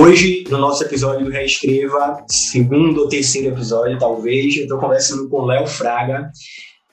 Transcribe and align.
Hoje, 0.00 0.44
no 0.48 0.58
nosso 0.58 0.84
episódio 0.84 1.24
do 1.24 1.30
Reescreva, 1.32 2.24
segundo 2.30 3.00
ou 3.00 3.08
terceiro 3.08 3.48
episódio, 3.48 3.98
talvez, 3.98 4.56
eu 4.56 4.62
estou 4.62 4.78
conversando 4.78 5.28
com 5.28 5.44
Léo 5.44 5.66
Fraga 5.66 6.30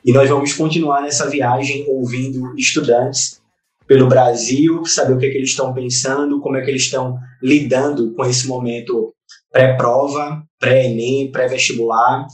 e 0.04 0.12
nós 0.12 0.28
vamos 0.28 0.54
continuar 0.54 1.04
nessa 1.04 1.30
viagem 1.30 1.86
ouvindo 1.88 2.58
estudantes 2.58 3.40
pelo 3.86 4.08
Brasil, 4.08 4.84
saber 4.86 5.14
o 5.14 5.20
que, 5.20 5.28
é 5.28 5.30
que 5.30 5.38
eles 5.38 5.52
estão 5.52 5.72
pensando, 5.72 6.42
como 6.42 6.58
é 6.58 6.64
que 6.64 6.72
eles 6.72 6.82
estão 6.82 7.16
lidando 7.44 8.12
com 8.16 8.26
esse 8.26 8.48
momento 8.48 9.14
pré-prova, 9.52 10.42
pré-ENEM, 10.60 11.32
pré-vestibular, 11.32 12.26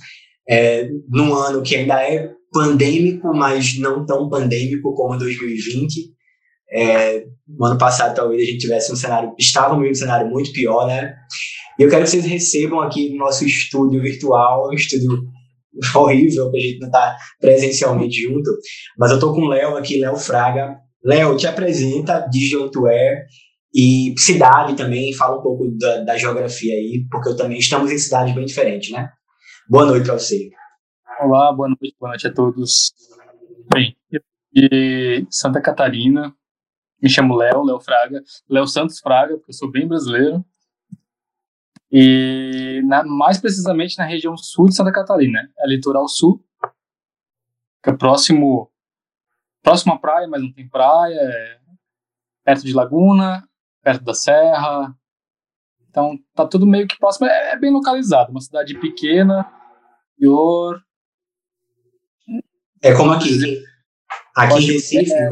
é, 0.48 0.88
num 1.10 1.36
ano 1.36 1.62
que 1.62 1.76
ainda 1.76 2.02
é 2.02 2.32
pandêmico, 2.50 3.36
mas 3.36 3.78
não 3.78 4.06
tão 4.06 4.30
pandêmico 4.30 4.96
como 4.96 5.18
2020. 5.18 6.14
É, 6.72 7.26
no 7.48 7.66
ano 7.66 7.78
passado, 7.78 8.16
talvez 8.16 8.42
a 8.42 8.46
gente 8.46 8.60
tivesse 8.60 8.92
um 8.92 8.96
cenário, 8.96 9.34
estávamos 9.38 9.86
em 9.86 9.92
um 9.92 9.96
cenário 9.96 10.30
muito 10.30 10.54
pior, 10.54 10.88
né? 10.88 11.14
E 11.78 11.84
eu 11.84 11.90
quero 11.90 12.04
que 12.04 12.10
vocês 12.10 12.26
recebam 12.26 12.80
aqui 12.80 13.10
no 13.10 13.18
nosso 13.18 13.46
estúdio 13.46 14.02
virtual, 14.02 14.70
um 14.70 14.74
estúdio 14.74 15.24
horrível, 15.96 16.50
que 16.52 16.58
a 16.58 16.62
gente 16.62 16.80
não 16.80 16.88
está 16.88 17.18
presencialmente 17.40 18.22
junto, 18.22 18.50
mas 18.98 19.12
eu 19.12 19.16
estou 19.16 19.34
com 19.34 19.42
o 19.42 19.48
Léo 19.48 19.76
aqui, 19.76 20.00
Léo 20.00 20.16
Fraga. 20.16 20.78
Léo, 21.04 21.36
te 21.36 21.48
apresenta, 21.48 22.20
de 22.30 22.56
onde 22.56 22.72
tu 22.72 22.88
é, 22.88 23.26
e 23.74 24.14
cidade 24.18 24.76
também, 24.76 25.14
fala 25.14 25.40
um 25.40 25.42
pouco 25.42 25.72
da, 25.78 26.02
da 26.04 26.18
geografia 26.18 26.74
aí, 26.74 27.06
porque 27.10 27.30
eu 27.30 27.36
também 27.36 27.58
estamos 27.58 27.92
em 27.92 27.98
cidades 27.98 28.36
bem 28.36 28.46
diferentes, 28.46 28.92
né? 28.92 29.10
Boa 29.68 29.86
noite 29.86 30.06
para 30.06 30.20
você. 30.20 30.50
Olá, 31.22 31.52
boa 31.54 31.70
noite, 31.70 31.96
boa 32.00 32.10
noite 32.10 32.28
a 32.28 32.34
todos. 32.34 32.94
Bem, 33.74 33.96
eu 34.12 34.22
de 34.54 35.26
Santa 35.30 35.62
Catarina, 35.62 36.36
me 37.02 37.10
chamo 37.10 37.36
Léo, 37.36 37.64
Léo 37.64 37.80
Fraga, 37.80 38.22
Léo 38.50 38.68
Santos 38.68 39.00
Fraga, 39.00 39.36
porque 39.38 39.52
eu 39.52 39.56
sou 39.56 39.72
bem 39.72 39.88
brasileiro. 39.88 40.46
E 41.92 42.82
na, 42.86 43.04
mais 43.04 43.38
precisamente 43.38 43.98
na 43.98 44.06
região 44.06 44.38
sul 44.38 44.68
de 44.68 44.76
Santa 44.76 44.92
Catarina, 44.92 45.50
é 45.60 45.68
litoral 45.68 46.08
sul, 46.08 46.44
que 47.84 47.90
é 47.90 47.94
próximo, 47.94 48.72
próximo 49.62 49.94
à 49.94 50.00
praia, 50.00 50.28
mas 50.28 50.42
não 50.42 50.54
tem 50.54 50.70
praia, 50.70 51.20
é 51.20 51.60
perto 52.44 52.64
de 52.64 52.74
Laguna, 52.74 53.48
perto 53.84 54.04
da 54.04 54.14
serra. 54.14 54.96
Então 55.90 56.18
tá 56.34 56.48
tudo 56.48 56.66
meio 56.66 56.88
que 56.88 56.98
próximo, 56.98 57.28
é, 57.28 57.52
é 57.52 57.60
bem 57.60 57.72
localizado, 57.72 58.32
uma 58.32 58.40
cidade 58.40 58.80
pequena, 58.80 59.46
interior. 60.22 60.82
É 62.82 62.96
como 62.96 63.12
aqui, 63.12 63.64
aqui 64.36 64.64
em 64.64 64.72
Recife, 64.72 65.12
é, 65.12 65.30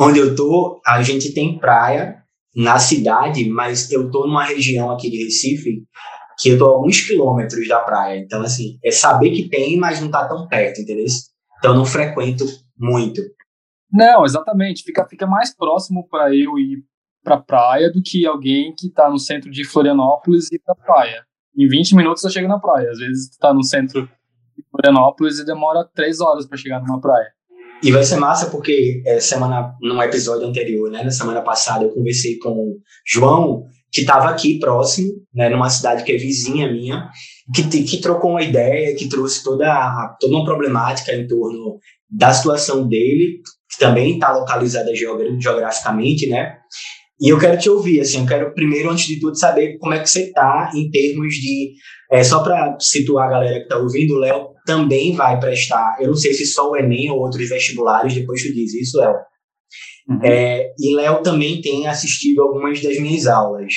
onde 0.00 0.18
eu 0.18 0.34
tô, 0.34 0.80
a 0.86 1.02
gente 1.02 1.34
tem 1.34 1.58
praia 1.58 2.22
na 2.56 2.78
cidade, 2.78 3.48
mas 3.48 3.92
eu 3.92 4.10
tô 4.10 4.26
numa 4.26 4.44
região 4.44 4.90
aqui 4.90 5.10
de 5.10 5.24
Recife 5.24 5.84
que 6.38 6.48
eu 6.48 6.58
tô 6.58 6.66
a 6.66 6.68
alguns 6.70 7.02
quilômetros 7.02 7.68
da 7.68 7.80
praia. 7.80 8.18
Então, 8.18 8.40
assim, 8.40 8.78
é 8.82 8.90
saber 8.90 9.30
que 9.30 9.48
tem, 9.48 9.76
mas 9.76 10.00
não 10.00 10.10
tá 10.10 10.26
tão 10.26 10.48
perto, 10.48 10.80
entendeu? 10.80 11.04
Então, 11.58 11.74
não 11.74 11.84
frequento 11.84 12.44
muito. 12.78 13.20
Não, 13.92 14.24
exatamente. 14.24 14.82
Fica, 14.82 15.06
fica 15.06 15.26
mais 15.26 15.54
próximo 15.54 16.08
para 16.08 16.34
eu 16.34 16.58
ir 16.58 16.82
para 17.22 17.36
praia 17.36 17.92
do 17.92 18.02
que 18.02 18.24
alguém 18.24 18.74
que 18.74 18.86
está 18.86 19.10
no 19.10 19.18
centro 19.18 19.50
de 19.50 19.64
Florianópolis 19.64 20.50
e 20.50 20.58
para 20.58 20.74
praia. 20.74 21.22
Em 21.54 21.68
20 21.68 21.94
minutos 21.94 22.24
eu 22.24 22.30
chego 22.30 22.48
na 22.48 22.58
praia. 22.58 22.90
Às 22.90 22.98
vezes 22.98 23.36
tá 23.36 23.52
no 23.52 23.62
centro 23.62 24.08
de 24.56 24.64
Florianópolis 24.70 25.38
e 25.38 25.44
demora 25.44 25.84
3 25.94 26.20
horas 26.22 26.46
para 26.46 26.56
chegar 26.56 26.80
numa 26.80 27.00
praia. 27.00 27.34
E 27.82 27.90
vai 27.90 28.04
ser 28.04 28.16
massa 28.16 28.50
porque 28.50 29.02
é, 29.06 29.18
semana, 29.20 29.74
num 29.80 30.02
episódio 30.02 30.46
anterior, 30.46 30.90
né, 30.90 31.02
na 31.02 31.10
semana 31.10 31.40
passada, 31.40 31.84
eu 31.84 31.90
conversei 31.90 32.38
com 32.38 32.50
o 32.50 32.78
João, 33.06 33.64
que 33.90 34.02
estava 34.02 34.28
aqui 34.28 34.58
próximo, 34.58 35.12
né, 35.34 35.48
numa 35.48 35.70
cidade 35.70 36.04
que 36.04 36.12
é 36.12 36.16
vizinha 36.16 36.70
minha, 36.70 37.08
que, 37.54 37.82
que 37.82 37.96
trocou 37.98 38.32
uma 38.32 38.42
ideia, 38.42 38.94
que 38.94 39.08
trouxe 39.08 39.42
toda, 39.42 40.16
toda 40.20 40.34
uma 40.34 40.44
problemática 40.44 41.12
em 41.14 41.26
torno 41.26 41.78
da 42.08 42.32
situação 42.32 42.86
dele, 42.86 43.40
que 43.70 43.78
também 43.78 44.14
está 44.14 44.32
localizada 44.32 44.90
geograficamente, 44.94 46.28
né? 46.28 46.58
E 47.20 47.28
eu 47.28 47.38
quero 47.38 47.58
te 47.58 47.68
ouvir, 47.68 48.00
assim, 48.00 48.20
eu 48.20 48.26
quero 48.26 48.54
primeiro, 48.54 48.90
antes 48.90 49.06
de 49.06 49.20
tudo, 49.20 49.38
saber 49.38 49.76
como 49.78 49.92
é 49.92 50.00
que 50.00 50.08
você 50.08 50.24
está 50.24 50.70
em 50.74 50.90
termos 50.90 51.34
de. 51.34 51.74
É, 52.10 52.24
só 52.24 52.42
para 52.42 52.76
situar 52.80 53.26
a 53.26 53.30
galera 53.30 53.56
que 53.58 53.64
está 53.64 53.76
ouvindo, 53.76 54.14
o 54.14 54.18
Léo 54.18 54.50
também 54.66 55.14
vai 55.14 55.38
prestar, 55.38 55.98
eu 56.00 56.08
não 56.08 56.16
sei 56.16 56.32
se 56.32 56.46
só 56.46 56.70
o 56.70 56.76
Enem 56.76 57.10
ou 57.10 57.18
outros 57.18 57.48
vestibulares, 57.48 58.14
depois 58.14 58.42
tu 58.42 58.52
diz 58.52 58.74
isso, 58.74 58.98
Léo. 58.98 59.14
Uhum. 60.08 60.20
É, 60.24 60.72
e 60.78 60.94
Léo 60.96 61.22
também 61.22 61.60
tem 61.60 61.86
assistido 61.86 62.42
algumas 62.42 62.82
das 62.82 62.98
minhas 62.98 63.26
aulas. 63.26 63.74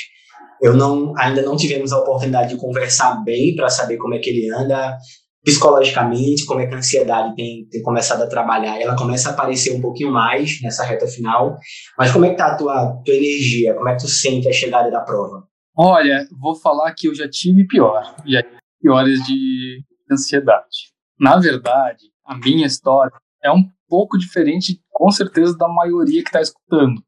Eu 0.61 0.75
não, 0.75 1.13
ainda 1.17 1.41
não 1.41 1.57
tivemos 1.57 1.91
a 1.91 1.99
oportunidade 1.99 2.53
de 2.53 2.59
conversar 2.59 3.21
bem 3.23 3.55
para 3.55 3.69
saber 3.69 3.97
como 3.97 4.15
é 4.15 4.19
que 4.19 4.29
ele 4.29 4.49
anda 4.49 4.97
psicologicamente, 5.43 6.45
como 6.45 6.61
é 6.61 6.67
que 6.67 6.73
a 6.73 6.77
ansiedade 6.77 7.35
tem, 7.35 7.67
tem 7.69 7.81
começado 7.81 8.23
a 8.23 8.27
trabalhar. 8.27 8.79
Ela 8.79 8.95
começa 8.95 9.29
a 9.29 9.33
aparecer 9.33 9.75
um 9.75 9.81
pouquinho 9.81 10.11
mais 10.11 10.61
nessa 10.61 10.83
reta 10.85 11.05
final. 11.05 11.57
Mas 11.97 12.11
como 12.11 12.25
é 12.25 12.29
que 12.29 12.37
tá 12.37 12.53
a 12.53 12.55
tua, 12.55 13.01
tua 13.05 13.13
energia? 13.13 13.73
Como 13.73 13.89
é 13.89 13.95
que 13.95 14.01
tu 14.01 14.07
sente 14.07 14.47
a 14.47 14.53
chegada 14.53 14.89
da 14.89 15.01
prova? 15.01 15.47
Olha, 15.75 16.27
vou 16.39 16.55
falar 16.55 16.93
que 16.93 17.07
eu 17.07 17.15
já 17.15 17.27
tive 17.29 17.67
pior. 17.67 18.15
Já 18.25 18.41
tive 18.41 18.57
piores 18.81 19.19
de 19.25 19.83
ansiedade. 20.09 20.93
Na 21.19 21.37
verdade, 21.37 22.05
a 22.25 22.37
minha 22.37 22.65
história 22.65 23.11
é 23.43 23.51
um 23.51 23.63
pouco 23.87 24.17
diferente, 24.17 24.81
com 24.89 25.11
certeza, 25.11 25.57
da 25.57 25.67
maioria 25.67 26.23
que 26.23 26.29
está 26.29 26.41
escutando. 26.41 27.03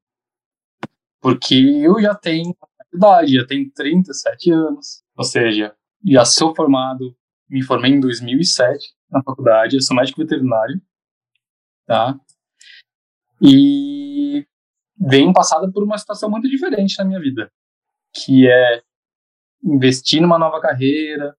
Porque 1.21 1.55
eu 1.55 1.99
já 2.01 2.13
tenho 2.13 2.55
idade, 2.93 3.33
já 3.33 3.45
tenho 3.45 3.71
37 3.73 4.51
anos, 4.51 5.03
ou 5.17 5.23
seja, 5.23 5.73
já 6.05 6.23
sou 6.23 6.53
formado 6.55 7.15
me 7.49 7.63
formei 7.63 7.91
em 7.91 7.99
2007 7.99 8.93
na 9.09 9.21
faculdade, 9.23 9.75
eu 9.75 9.81
sou 9.81 9.95
médico 9.95 10.21
veterinário, 10.21 10.81
tá? 11.85 12.17
E 13.41 14.45
venho 14.97 15.33
passada 15.33 15.71
por 15.71 15.83
uma 15.83 15.97
situação 15.97 16.29
muito 16.29 16.49
diferente 16.49 16.97
na 16.97 17.05
minha 17.05 17.19
vida, 17.19 17.51
que 18.13 18.47
é 18.47 18.81
investir 19.63 20.21
numa 20.21 20.39
nova 20.39 20.59
carreira, 20.59 21.35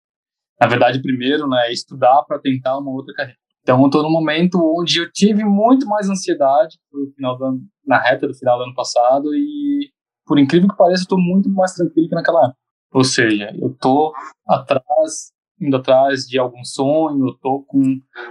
na 0.61 0.67
verdade, 0.67 1.03
primeiro, 1.03 1.49
né, 1.49 1.71
estudar 1.71 2.23
para 2.25 2.39
tentar 2.39 2.79
uma 2.79 2.91
outra 2.91 3.15
carreira. 3.15 3.39
Então, 3.63 3.85
estou 3.85 4.03
num 4.03 4.11
momento 4.11 4.59
onde 4.79 5.01
eu 5.01 5.11
tive 5.11 5.45
muito 5.45 5.87
mais 5.87 6.09
ansiedade, 6.09 6.79
foi 6.91 7.03
o 7.03 7.13
final 7.13 7.37
do 7.37 7.61
na 7.85 8.01
reta 8.01 8.27
do 8.27 8.35
final 8.35 8.59
do 8.59 8.65
ano 8.65 8.75
passado, 8.75 9.35
e 9.35 9.91
por 10.25 10.39
incrível 10.39 10.69
que 10.69 10.77
pareça, 10.77 11.03
estou 11.03 11.21
muito 11.21 11.49
mais 11.49 11.73
tranquilo 11.75 12.09
que 12.09 12.15
naquela 12.15 12.47
época. 12.47 12.59
Ou 12.93 13.05
seja, 13.05 13.53
eu 13.61 13.71
estou 13.71 14.13
atrás 14.47 15.33
indo 15.61 15.77
atrás 15.77 16.27
de 16.27 16.39
algum 16.39 16.65
sonho, 16.65 17.37
tô 17.41 17.63
com 17.63 17.83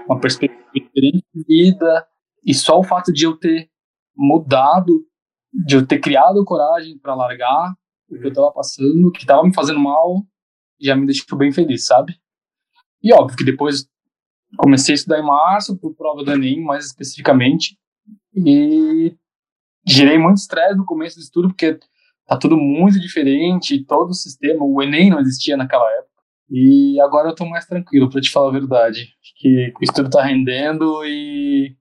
uma 0.08 0.20
perspectiva 0.20 0.64
diferente 0.74 1.26
de 1.34 1.44
vida, 1.48 2.08
e 2.46 2.54
só 2.54 2.80
o 2.80 2.84
fato 2.84 3.12
de 3.12 3.26
eu 3.26 3.38
ter 3.38 3.70
mudado, 4.16 5.06
de 5.66 5.76
eu 5.76 5.86
ter 5.86 6.00
criado 6.00 6.44
coragem 6.46 6.98
para 7.00 7.16
largar 7.16 7.74
o 8.10 8.20
que 8.20 8.28
eu 8.28 8.34
tava 8.34 8.52
passando, 8.52 9.12
que 9.12 9.26
tava 9.26 9.44
me 9.44 9.54
fazendo 9.54 9.80
mal, 9.80 10.24
já 10.80 10.96
me 10.96 11.06
deixou 11.06 11.38
bem 11.38 11.52
feliz, 11.52 11.86
sabe? 11.86 12.16
E 13.02 13.14
óbvio 13.14 13.38
que 13.38 13.44
depois 13.44 13.88
comecei 14.58 14.94
a 14.94 14.96
estudar 14.96 15.20
em 15.20 15.26
março, 15.26 15.78
por 15.78 15.96
prova 15.96 16.24
do 16.24 16.32
Enem, 16.32 16.62
mais 16.62 16.86
especificamente, 16.86 17.78
e 18.36 19.16
gerei 19.88 20.18
muito 20.18 20.38
estresse 20.38 20.76
no 20.76 20.86
começo 20.86 21.18
do 21.18 21.24
estudo, 21.24 21.48
porque 21.50 21.80
tá 22.26 22.38
tudo 22.38 22.58
muito 22.58 23.00
diferente, 23.00 23.84
todo 23.86 24.10
o 24.10 24.16
sistema, 24.16 24.64
o 24.64 24.82
Enem 24.82 25.10
não 25.10 25.20
existia 25.20 25.58
naquela 25.58 25.90
época. 25.92 26.15
E 26.50 27.00
agora 27.02 27.30
eu 27.30 27.36
tô 27.36 27.46
mais 27.46 27.66
tranquilo, 27.66 28.10
para 28.10 28.22
te 28.22 28.30
falar 28.30 28.50
a 28.50 28.60
verdade. 28.60 29.08
Que 29.38 29.72
o 29.80 29.84
estudo 29.84 30.10
tá 30.10 30.24
rendendo 30.24 31.04
e 31.06 31.76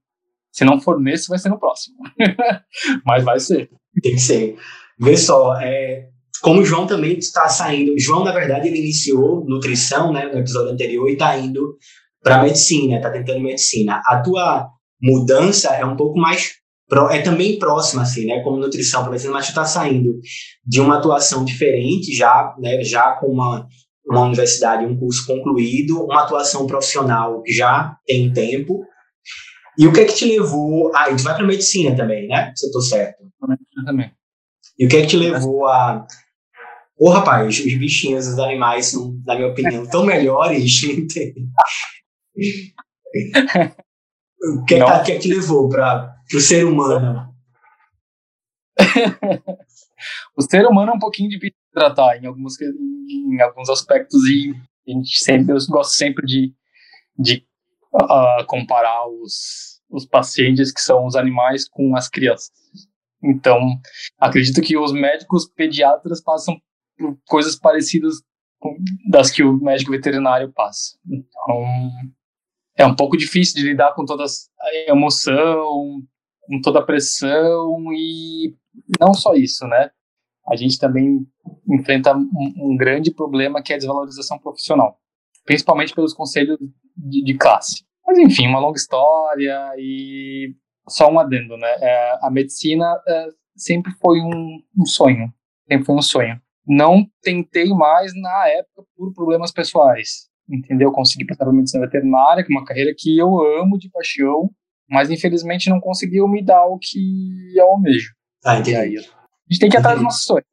se 0.53 0.65
não 0.65 0.81
for 0.81 1.01
nesse, 1.01 1.29
vai 1.29 1.39
ser 1.39 1.49
no 1.49 1.59
próximo. 1.59 1.97
Mas 3.05 3.25
vai 3.25 3.41
ser. 3.41 3.71
Tem 4.03 4.13
que 4.13 4.21
ser. 4.21 4.57
Vê 4.99 5.17
só, 5.17 5.55
é, 5.61 6.09
como 6.41 6.61
o 6.61 6.65
João 6.65 6.87
também 6.87 7.19
está 7.19 7.49
saindo. 7.49 7.95
O 7.95 7.99
João, 7.99 8.23
na 8.23 8.33
verdade, 8.33 8.69
ele 8.69 8.79
iniciou 8.79 9.45
nutrição 9.47 10.13
né, 10.13 10.27
no 10.27 10.39
episódio 10.39 10.73
anterior 10.73 11.09
e 11.09 11.15
está 11.15 11.37
indo 11.39 11.77
para 12.23 12.43
medicina, 12.43 12.97
está 12.97 13.11
tentando 13.11 13.41
medicina. 13.41 14.01
A 14.07 14.21
tua 14.21 14.69
mudança 15.03 15.75
é 15.75 15.85
um 15.85 15.97
pouco 15.97 16.19
mais. 16.19 16.53
É 17.11 17.23
também 17.23 17.59
próxima, 17.59 18.03
assim, 18.03 18.27
né? 18.27 18.41
Como 18.43 18.59
nutrição 18.59 19.01
para 19.01 19.11
medicina, 19.11 19.33
mas 19.33 19.47
tu 19.47 19.51
está 19.51 19.65
saindo 19.65 20.21
de 20.65 20.81
uma 20.81 20.99
atuação 20.99 21.45
diferente, 21.45 22.15
já, 22.15 22.55
né, 22.59 22.85
já 22.85 23.13
com 23.13 23.27
uma 23.27 23.67
uma 24.07 24.23
universidade, 24.23 24.85
um 24.85 24.99
curso 24.99 25.27
concluído, 25.27 26.05
uma 26.05 26.23
atuação 26.23 26.67
profissional 26.67 27.43
que 27.43 27.53
já 27.53 27.97
tem 28.07 28.33
tempo. 28.33 28.85
E 29.79 29.87
o 29.87 29.93
que 29.93 30.01
é 30.01 30.05
que 30.05 30.15
te 30.15 30.25
levou 30.27 30.95
a. 30.95 31.11
E 31.11 31.17
tu 31.17 31.23
vai 31.23 31.35
para 31.35 31.47
medicina 31.47 31.97
também, 31.97 32.29
né? 32.29 32.53
Se 32.55 32.67
eu 32.67 32.69
estou 32.69 32.83
certo. 32.83 33.25
Também. 33.85 34.13
E 34.79 34.87
o 34.87 34.89
que 34.89 34.97
é 34.97 35.01
que 35.03 35.09
te 35.09 35.17
levou 35.17 35.67
a. 35.67 36.07
Ô, 36.97 37.09
oh, 37.09 37.11
rapaz, 37.11 37.59
os 37.59 37.79
bichinhos, 37.79 38.29
os 38.29 38.39
animais 38.39 38.87
são, 38.87 39.21
na 39.27 39.35
minha 39.35 39.49
opinião, 39.49 39.85
tão 39.87 40.05
melhores. 40.05 40.81
o 40.85 41.07
que 44.65 44.75
é 44.75 44.79
que, 44.79 44.85
tá, 44.85 45.03
que, 45.03 45.13
é 45.13 45.19
que 45.19 45.29
levou 45.29 45.69
para 45.69 46.15
o 46.33 46.41
ser 46.41 46.65
humano? 46.65 47.35
o 50.37 50.43
ser 50.43 50.65
humano 50.67 50.93
é 50.93 50.95
um 50.95 51.01
pouquinho 51.01 51.29
difícil 51.29 51.64
tratar 51.75 52.17
em 52.17 52.27
alguns, 52.27 52.55
em 52.61 53.41
alguns 53.43 53.69
aspectos 53.69 54.23
e 54.25 54.55
a 54.87 54.91
gente 54.93 55.19
sempre, 55.19 55.55
eu 55.55 55.59
gosto 55.69 55.95
sempre 55.95 56.25
de, 56.27 56.55
de 57.19 57.47
uh, 57.93 58.45
comparar 58.47 59.07
os, 59.09 59.81
os 59.91 60.07
pacientes 60.07 60.73
que 60.73 60.81
são 60.81 61.05
os 61.07 61.17
animais 61.17 61.69
com 61.69 61.97
as 61.97 62.09
crianças. 62.09 62.53
Então, 63.23 63.59
acredito 64.19 64.61
que 64.61 64.77
os 64.77 64.93
médicos 64.93 65.47
pediatras 65.47 66.23
passam 66.23 66.61
por 66.97 67.19
coisas 67.27 67.57
parecidas 67.57 68.23
com 68.61 68.77
das 69.09 69.31
que 69.31 69.43
o 69.43 69.55
médico 69.55 69.91
veterinário 69.91 70.53
passa. 70.53 70.99
Então, 71.07 71.91
é 72.77 72.87
um 72.87 72.95
pouco 72.95 73.17
difícil 73.17 73.57
de 73.57 73.69
lidar 73.69 73.95
com 73.95 74.05
toda 74.05 74.25
a 74.25 74.91
emoção, 74.91 76.03
com 76.43 76.61
toda 76.63 76.81
a 76.81 76.85
pressão 76.85 77.93
e 77.93 78.55
não 79.01 79.15
só 79.15 79.35
isso, 79.35 79.67
né? 79.67 79.91
A 80.49 80.57
gente 80.57 80.79
também 80.79 81.27
enfrenta 81.69 82.15
um, 82.15 82.55
um 82.57 82.77
grande 82.77 83.13
problema 83.13 83.63
que 83.63 83.73
é 83.73 83.77
a 83.77 83.79
desvalorização 83.79 84.39
profissional, 84.39 84.99
principalmente 85.45 85.95
pelos 85.95 86.13
conselhos 86.13 86.59
de, 86.97 87.25
de 87.25 87.35
classe. 87.35 87.85
Mas 88.07 88.19
enfim, 88.19 88.47
uma 88.47 88.61
longa 88.61 88.77
história 88.77 89.73
e 89.79 90.55
só 90.89 91.11
um 91.11 91.19
adendo, 91.19 91.57
né? 91.57 91.75
É, 91.81 92.19
a 92.23 92.31
medicina 92.31 93.01
é, 93.09 93.29
sempre 93.57 93.93
foi 94.01 94.21
um, 94.21 94.63
um, 94.79 94.85
sonho, 94.85 95.33
sempre 95.69 95.87
foi 95.87 95.97
um 95.97 96.03
sonho. 96.03 96.41
Não 96.67 97.07
tentei 97.23 97.69
mais 97.69 98.13
na 98.15 98.49
época 98.49 98.85
por 98.97 99.13
problemas 99.15 99.53
pessoais, 99.53 100.29
entendeu? 100.49 100.93
Consegui 100.93 101.27
passar 101.27 101.45
para 101.45 101.53
medicina 101.53 101.85
veterinária, 101.85 102.45
que 102.45 102.53
é 102.53 102.57
uma 102.57 102.65
carreira 102.65 102.95
que 102.97 103.19
eu 103.19 103.41
amo 103.61 103.79
de 103.79 103.91
paixão, 103.91 104.51
mas 104.89 105.11
infelizmente 105.11 105.71
não 105.71 105.81
conseguiu 105.81 106.29
me 106.29 106.45
dar 106.45 106.67
o 106.67 106.79
que 106.79 107.55
eu 107.57 107.67
almejo. 107.67 108.13
Ah, 108.45 108.59
entendi. 108.59 108.77
Aí, 108.77 108.97
a 108.99 109.24
gente 109.53 109.61
tem 109.61 109.69
que 109.71 109.77
ir 109.77 109.79
atrás 109.79 109.97
dos 109.97 110.05
nossos 110.05 110.25
sonhos. 110.25 110.47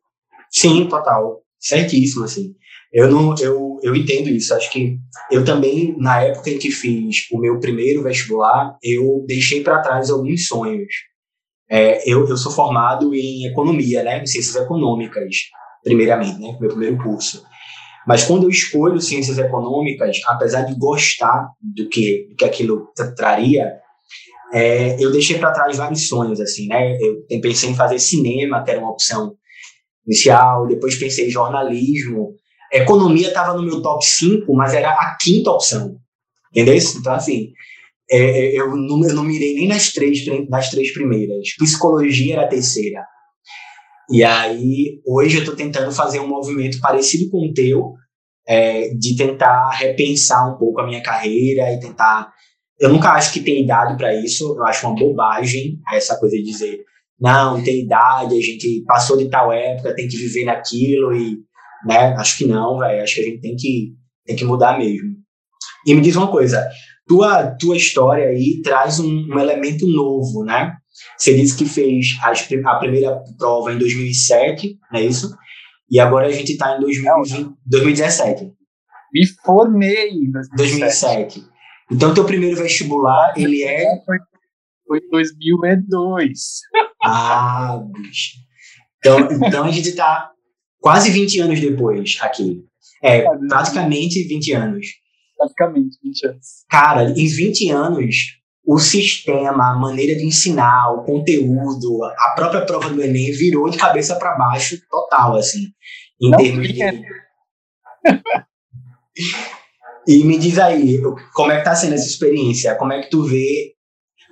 Sim, 0.50 0.88
total. 0.88 1.42
Certíssimo, 1.60 2.26
assim. 2.26 2.56
Eu 2.92 3.10
não, 3.10 3.36
eu, 3.40 3.80
eu 3.82 3.96
entendo 3.96 4.30
isso. 4.30 4.54
Acho 4.54 4.70
que 4.70 4.98
eu 5.32 5.46
também, 5.46 5.96
na 5.98 6.24
época 6.24 6.50
em 6.50 6.58
que 6.58 6.70
fiz 6.70 7.28
o 7.32 7.40
meu 7.40 7.60
primeiro 7.60 8.04
vestibular, 8.04 8.78
eu 8.84 9.24
deixei 9.26 9.64
para 9.64 9.82
trás 9.82 10.10
alguns 10.10 10.48
sonhos. 10.48 10.92
É, 11.70 12.10
eu, 12.10 12.28
eu 12.28 12.36
sou 12.36 12.52
formado 12.52 13.16
em 13.16 13.46
economia, 13.46 14.04
né, 14.04 14.22
em 14.22 14.26
ciências 14.26 14.58
econômicas, 14.58 15.34
primeiramente, 15.82 16.38
né, 16.38 16.58
meu 16.60 16.70
primeiro 16.70 16.98
curso. 16.98 17.46
Mas 18.06 18.26
quando 18.26 18.44
eu 18.44 18.50
escolho 18.50 19.00
ciências 19.00 19.38
econômicas, 19.38 20.20
apesar 20.28 20.64
de 20.64 20.78
gostar 20.78 21.50
do 21.62 21.88
que, 21.88 22.28
do 22.30 22.36
que 22.36 22.44
aquilo 22.44 22.90
traria, 23.16 23.72
é, 24.54 25.02
eu 25.04 25.12
deixei 25.12 25.38
para 25.38 25.52
trás 25.52 25.78
vários 25.78 26.08
sonhos, 26.08 26.40
assim, 26.40 26.68
né? 26.68 26.98
Eu 27.30 27.42
pensei 27.42 27.70
em 27.70 27.76
fazer 27.76 28.00
cinema, 28.00 28.64
que 28.64 28.72
era 28.72 28.80
uma 28.80 28.92
opção 28.92 29.36
inicial, 30.06 30.68
depois 30.68 30.96
pensei 30.96 31.28
em 31.28 31.32
jornalismo, 31.32 32.36
Economia 32.72 33.28
estava 33.28 33.54
no 33.54 33.64
meu 33.64 33.82
top 33.82 34.06
5, 34.06 34.54
mas 34.56 34.74
era 34.74 34.92
a 34.92 35.18
quinta 35.20 35.52
opção. 35.52 35.98
Entendeu? 36.52 36.76
Então, 36.76 37.14
assim, 37.14 37.52
é, 38.10 38.18
é, 38.18 38.60
eu, 38.60 38.76
não, 38.76 39.06
eu 39.06 39.14
não 39.14 39.24
mirei 39.24 39.54
nem 39.54 39.68
nas 39.68 39.92
três, 39.92 40.26
nas 40.50 40.70
três 40.70 40.94
primeiras. 40.94 41.54
Psicologia 41.58 42.34
era 42.34 42.46
a 42.46 42.48
terceira. 42.48 43.06
E 44.10 44.24
aí, 44.24 45.02
hoje 45.06 45.38
eu 45.38 45.42
estou 45.42 45.56
tentando 45.56 45.92
fazer 45.92 46.20
um 46.20 46.28
movimento 46.28 46.80
parecido 46.80 47.30
com 47.30 47.46
o 47.46 47.54
teu, 47.54 47.94
é, 48.48 48.90
de 48.90 49.16
tentar 49.16 49.70
repensar 49.72 50.54
um 50.54 50.58
pouco 50.58 50.82
a 50.82 50.86
minha 50.86 51.04
carreira 51.04 51.72
e 51.74 51.80
tentar. 51.80 52.32
Eu 52.82 52.90
nunca 52.90 53.12
acho 53.12 53.32
que 53.32 53.40
tem 53.40 53.64
idade 53.64 53.96
para 53.96 54.14
isso, 54.14 54.56
eu 54.58 54.66
acho 54.66 54.88
uma 54.88 54.96
bobagem 54.96 55.80
essa 55.94 56.18
coisa 56.20 56.36
de 56.36 56.44
dizer, 56.44 56.84
não, 57.20 57.64
tem 57.64 57.84
idade, 57.84 58.36
a 58.36 58.42
gente 58.42 58.84
passou 58.88 59.16
de 59.16 59.30
tal 59.30 59.54
época, 59.54 59.96
tem 59.96 60.08
que 60.08 60.18
viver 60.18 60.46
naquilo 60.46 61.16
e 61.16 61.38
né? 61.86 62.14
Acho 62.18 62.38
que 62.38 62.46
não, 62.46 62.78
velho. 62.78 63.04
Acho 63.04 63.16
que 63.16 63.22
a 63.22 63.24
gente 63.24 63.42
tem 63.42 63.56
que, 63.56 63.94
tem 64.26 64.36
que 64.36 64.46
mudar 64.46 64.78
mesmo. 64.78 65.16
E 65.86 65.94
me 65.94 66.02
diz 66.02 66.16
uma 66.16 66.30
coisa, 66.30 66.68
tua, 67.08 67.48
tua 67.56 67.76
história 67.76 68.28
aí 68.28 68.62
traz 68.64 69.00
um, 69.00 69.28
um 69.30 69.40
elemento 69.40 69.88
novo, 69.88 70.44
né? 70.44 70.76
Você 71.18 71.34
disse 71.36 71.58
que 71.58 71.66
fez 71.66 72.18
as, 72.22 72.48
a 72.66 72.76
primeira 72.76 73.20
prova 73.38 73.74
em 73.74 73.78
2007, 73.78 74.78
não 74.92 75.00
é 75.00 75.04
isso? 75.04 75.36
E 75.90 76.00
agora 76.00 76.28
a 76.28 76.32
gente 76.32 76.54
está 76.54 76.78
em 76.78 76.80
2020, 76.80 77.56
2017. 77.66 78.52
Me 79.14 79.28
formei 79.44 80.10
em 80.10 80.32
2007. 80.32 80.56
2007. 80.56 81.44
Então, 81.92 82.14
teu 82.14 82.26
primeiro 82.26 82.56
vestibular, 82.58 83.34
ele 83.36 83.64
é... 83.64 83.86
Foi, 84.06 84.18
foi 84.88 85.02
2002. 85.10 86.40
Ah, 87.04 87.82
bicho. 87.92 88.38
Então, 89.00 89.20
então 89.32 89.64
a 89.66 89.72
gente 89.72 89.90
está 89.90 90.32
quase 90.80 91.10
20 91.10 91.40
anos 91.42 91.60
depois 91.60 92.18
aqui. 92.22 92.64
É, 93.04 93.24
praticamente 93.48 94.24
20 94.24 94.54
anos. 94.54 94.88
Praticamente 95.38 95.98
20 96.04 96.28
anos. 96.28 96.46
Cara, 96.70 97.10
em 97.10 97.28
20 97.28 97.70
anos, 97.72 98.16
o 98.66 98.78
sistema, 98.78 99.72
a 99.72 99.76
maneira 99.76 100.16
de 100.16 100.26
ensinar, 100.26 100.92
o 100.94 101.04
conteúdo, 101.04 102.04
a 102.04 102.34
própria 102.36 102.66
prova 102.66 102.90
do 102.90 103.02
Enem 103.02 103.32
virou 103.32 103.70
de 103.70 103.78
cabeça 103.78 104.16
para 104.16 104.38
baixo 104.38 104.78
total, 104.90 105.36
assim, 105.36 105.68
em 106.22 106.30
Não 106.30 106.38
termos 106.38 106.68
de... 106.68 106.80
e 110.08 110.24
me 110.24 110.38
diz 110.38 110.58
aí, 110.58 111.00
como 111.34 111.52
é 111.52 111.58
que 111.58 111.64
tá 111.64 111.76
sendo 111.76 111.94
essa 111.94 112.08
experiência? 112.08 112.76
Como 112.76 112.92
é 112.94 113.02
que 113.02 113.10
tu 113.10 113.24
vê, 113.24 113.76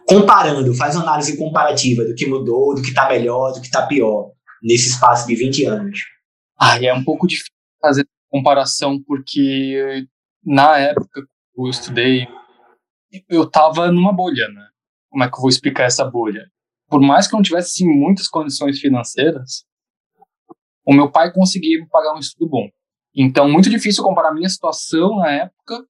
comparando, 0.07 0.73
faz 0.73 0.95
uma 0.95 1.03
análise 1.03 1.37
comparativa 1.37 2.03
do 2.03 2.15
que 2.15 2.25
mudou, 2.25 2.73
do 2.75 2.81
que 2.81 2.93
tá 2.93 3.07
melhor, 3.07 3.51
do 3.51 3.61
que 3.61 3.69
tá 3.69 3.85
pior, 3.85 4.31
nesse 4.63 4.89
espaço 4.89 5.27
de 5.27 5.35
20 5.35 5.65
anos? 5.65 5.99
Ah, 6.59 6.83
é 6.83 6.93
um 6.93 7.03
pouco 7.03 7.27
difícil 7.27 7.53
fazer 7.81 8.07
comparação, 8.29 9.01
porque 9.03 10.05
na 10.43 10.77
época 10.77 11.21
que 11.21 11.61
eu 11.61 11.69
estudei, 11.69 12.27
eu 13.27 13.43
estava 13.43 13.91
numa 13.91 14.13
bolha, 14.13 14.47
né? 14.49 14.67
Como 15.09 15.23
é 15.23 15.29
que 15.29 15.35
eu 15.35 15.41
vou 15.41 15.49
explicar 15.49 15.85
essa 15.85 16.05
bolha? 16.05 16.49
Por 16.87 17.01
mais 17.01 17.27
que 17.27 17.35
eu 17.35 17.37
não 17.37 17.43
tivesse 17.43 17.71
sim, 17.71 17.87
muitas 17.87 18.27
condições 18.27 18.79
financeiras, 18.79 19.63
o 20.85 20.93
meu 20.93 21.11
pai 21.11 21.31
conseguia 21.31 21.79
me 21.79 21.87
pagar 21.87 22.15
um 22.15 22.19
estudo 22.19 22.49
bom. 22.49 22.67
Então, 23.21 23.49
muito 23.49 23.69
difícil 23.69 24.01
comparar 24.01 24.29
a 24.29 24.33
minha 24.33 24.47
situação 24.47 25.17
na 25.17 25.29
época 25.29 25.85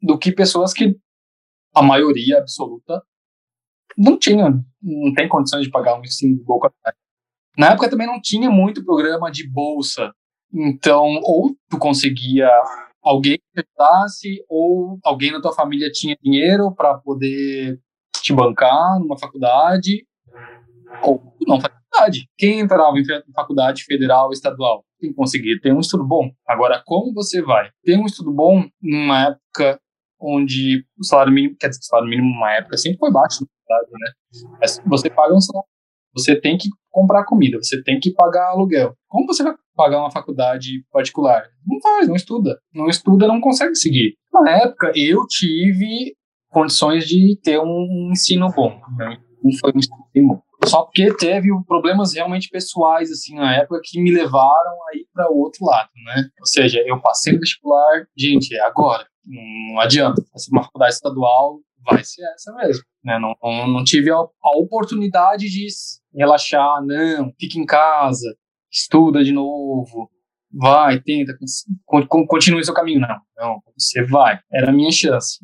do 0.00 0.16
que 0.16 0.30
pessoas 0.30 0.72
que, 0.72 0.96
a 1.74 1.82
maioria 1.82 2.38
absoluta, 2.38 3.02
não 3.98 4.16
tinham, 4.16 4.64
não 4.80 5.12
tem 5.12 5.28
condições 5.28 5.64
de 5.64 5.70
pagar 5.70 5.98
um 5.98 6.04
ensino 6.04 6.38
de 6.38 6.44
boa 6.44 6.60
qualidade. 6.60 6.96
Na 7.58 7.72
época 7.72 7.90
também 7.90 8.06
não 8.06 8.20
tinha 8.20 8.48
muito 8.48 8.84
programa 8.84 9.28
de 9.28 9.50
bolsa. 9.50 10.14
Então, 10.54 11.18
ou 11.24 11.56
tu 11.68 11.76
conseguia 11.78 12.48
alguém 13.02 13.38
que 13.38 13.62
te 13.62 13.66
ajudasse, 13.66 14.44
ou 14.48 15.00
alguém 15.02 15.32
na 15.32 15.42
tua 15.42 15.52
família 15.52 15.90
tinha 15.90 16.16
dinheiro 16.22 16.72
para 16.72 16.96
poder 16.96 17.80
te 18.22 18.32
bancar 18.32 19.00
numa 19.00 19.18
faculdade, 19.18 20.06
ou 21.02 21.34
não 21.44 21.58
faculdade. 21.90 22.28
Quem 22.36 22.60
entrava 22.60 22.98
em 22.98 23.32
faculdade 23.34 23.84
federal, 23.84 24.32
estadual, 24.32 24.84
tem 25.00 25.10
que 25.10 25.16
conseguir 25.16 25.60
ter 25.60 25.72
um 25.72 25.80
estudo 25.80 26.04
bom. 26.04 26.30
Agora, 26.46 26.82
como 26.84 27.12
você 27.12 27.42
vai 27.42 27.70
ter 27.84 27.98
um 27.98 28.06
estudo 28.06 28.32
bom 28.32 28.68
numa 28.80 29.28
época 29.28 29.80
onde 30.20 30.84
o 30.98 31.04
salário 31.04 31.32
mínimo, 31.32 31.56
quer 31.58 31.68
dizer, 31.68 31.80
o 31.80 31.84
salário 31.84 32.10
mínimo 32.10 32.28
numa 32.28 32.52
época 32.52 32.76
sempre 32.76 32.98
foi 32.98 33.10
baixo, 33.10 33.44
né? 33.70 34.12
Mas 34.60 34.80
você 34.86 35.08
paga 35.08 35.34
um 35.34 35.40
salário 35.40 35.68
você 36.12 36.38
tem 36.38 36.56
que 36.56 36.68
comprar 36.90 37.24
comida, 37.24 37.58
você 37.58 37.82
tem 37.82 37.98
que 38.00 38.12
pagar 38.12 38.48
aluguel. 38.48 38.94
Como 39.08 39.26
você 39.26 39.42
vai 39.42 39.54
pagar 39.76 40.00
uma 40.00 40.10
faculdade 40.10 40.84
particular? 40.90 41.44
Não 41.66 41.80
faz, 41.80 42.08
não 42.08 42.16
estuda. 42.16 42.58
Não 42.74 42.88
estuda, 42.88 43.28
não 43.28 43.40
consegue 43.40 43.74
seguir. 43.76 44.14
Na 44.32 44.50
época, 44.62 44.92
eu 44.94 45.24
tive 45.28 46.14
condições 46.48 47.06
de 47.06 47.38
ter 47.42 47.60
um 47.60 48.10
ensino 48.10 48.50
bom. 48.50 48.80
Né? 48.96 49.18
Não 49.42 49.52
foi 49.58 49.72
um 49.74 49.78
ensino 49.78 49.96
bom. 50.28 50.42
Só 50.64 50.82
porque 50.82 51.14
teve 51.16 51.48
problemas 51.66 52.14
realmente 52.14 52.48
pessoais, 52.48 53.10
assim, 53.10 53.34
na 53.34 53.56
época, 53.56 53.80
que 53.82 54.00
me 54.00 54.12
levaram 54.12 54.76
aí 54.92 55.06
para 55.12 55.30
o 55.30 55.38
outro 55.38 55.64
lado, 55.64 55.88
né? 56.04 56.28
Ou 56.38 56.46
seja, 56.46 56.82
eu 56.86 57.00
passei 57.00 57.32
no 57.32 57.40
vestibular, 57.40 58.06
gente, 58.16 58.54
é 58.54 58.60
agora. 58.60 59.06
Não 59.24 59.80
adianta. 59.80 60.22
Fazer 60.32 60.50
uma 60.52 60.64
faculdade 60.64 60.94
estadual 60.94 61.60
vai 61.84 62.04
ser 62.04 62.22
essa 62.34 62.52
mesmo. 62.54 62.84
Né? 63.04 63.18
Não, 63.18 63.34
não, 63.42 63.68
não 63.68 63.84
tive 63.84 64.10
a, 64.10 64.16
a 64.16 64.58
oportunidade 64.58 65.48
de 65.48 65.66
relaxar, 66.14 66.84
não, 66.84 67.32
fica 67.38 67.58
em 67.58 67.64
casa, 67.64 68.36
estuda 68.70 69.24
de 69.24 69.32
novo, 69.32 70.10
vai, 70.52 71.00
tenta, 71.00 71.36
continue 72.28 72.64
seu 72.64 72.74
caminho. 72.74 73.00
Não, 73.00 73.20
não, 73.36 73.62
você 73.76 74.04
vai. 74.04 74.38
Era 74.52 74.70
a 74.70 74.74
minha 74.74 74.90
chance. 74.90 75.38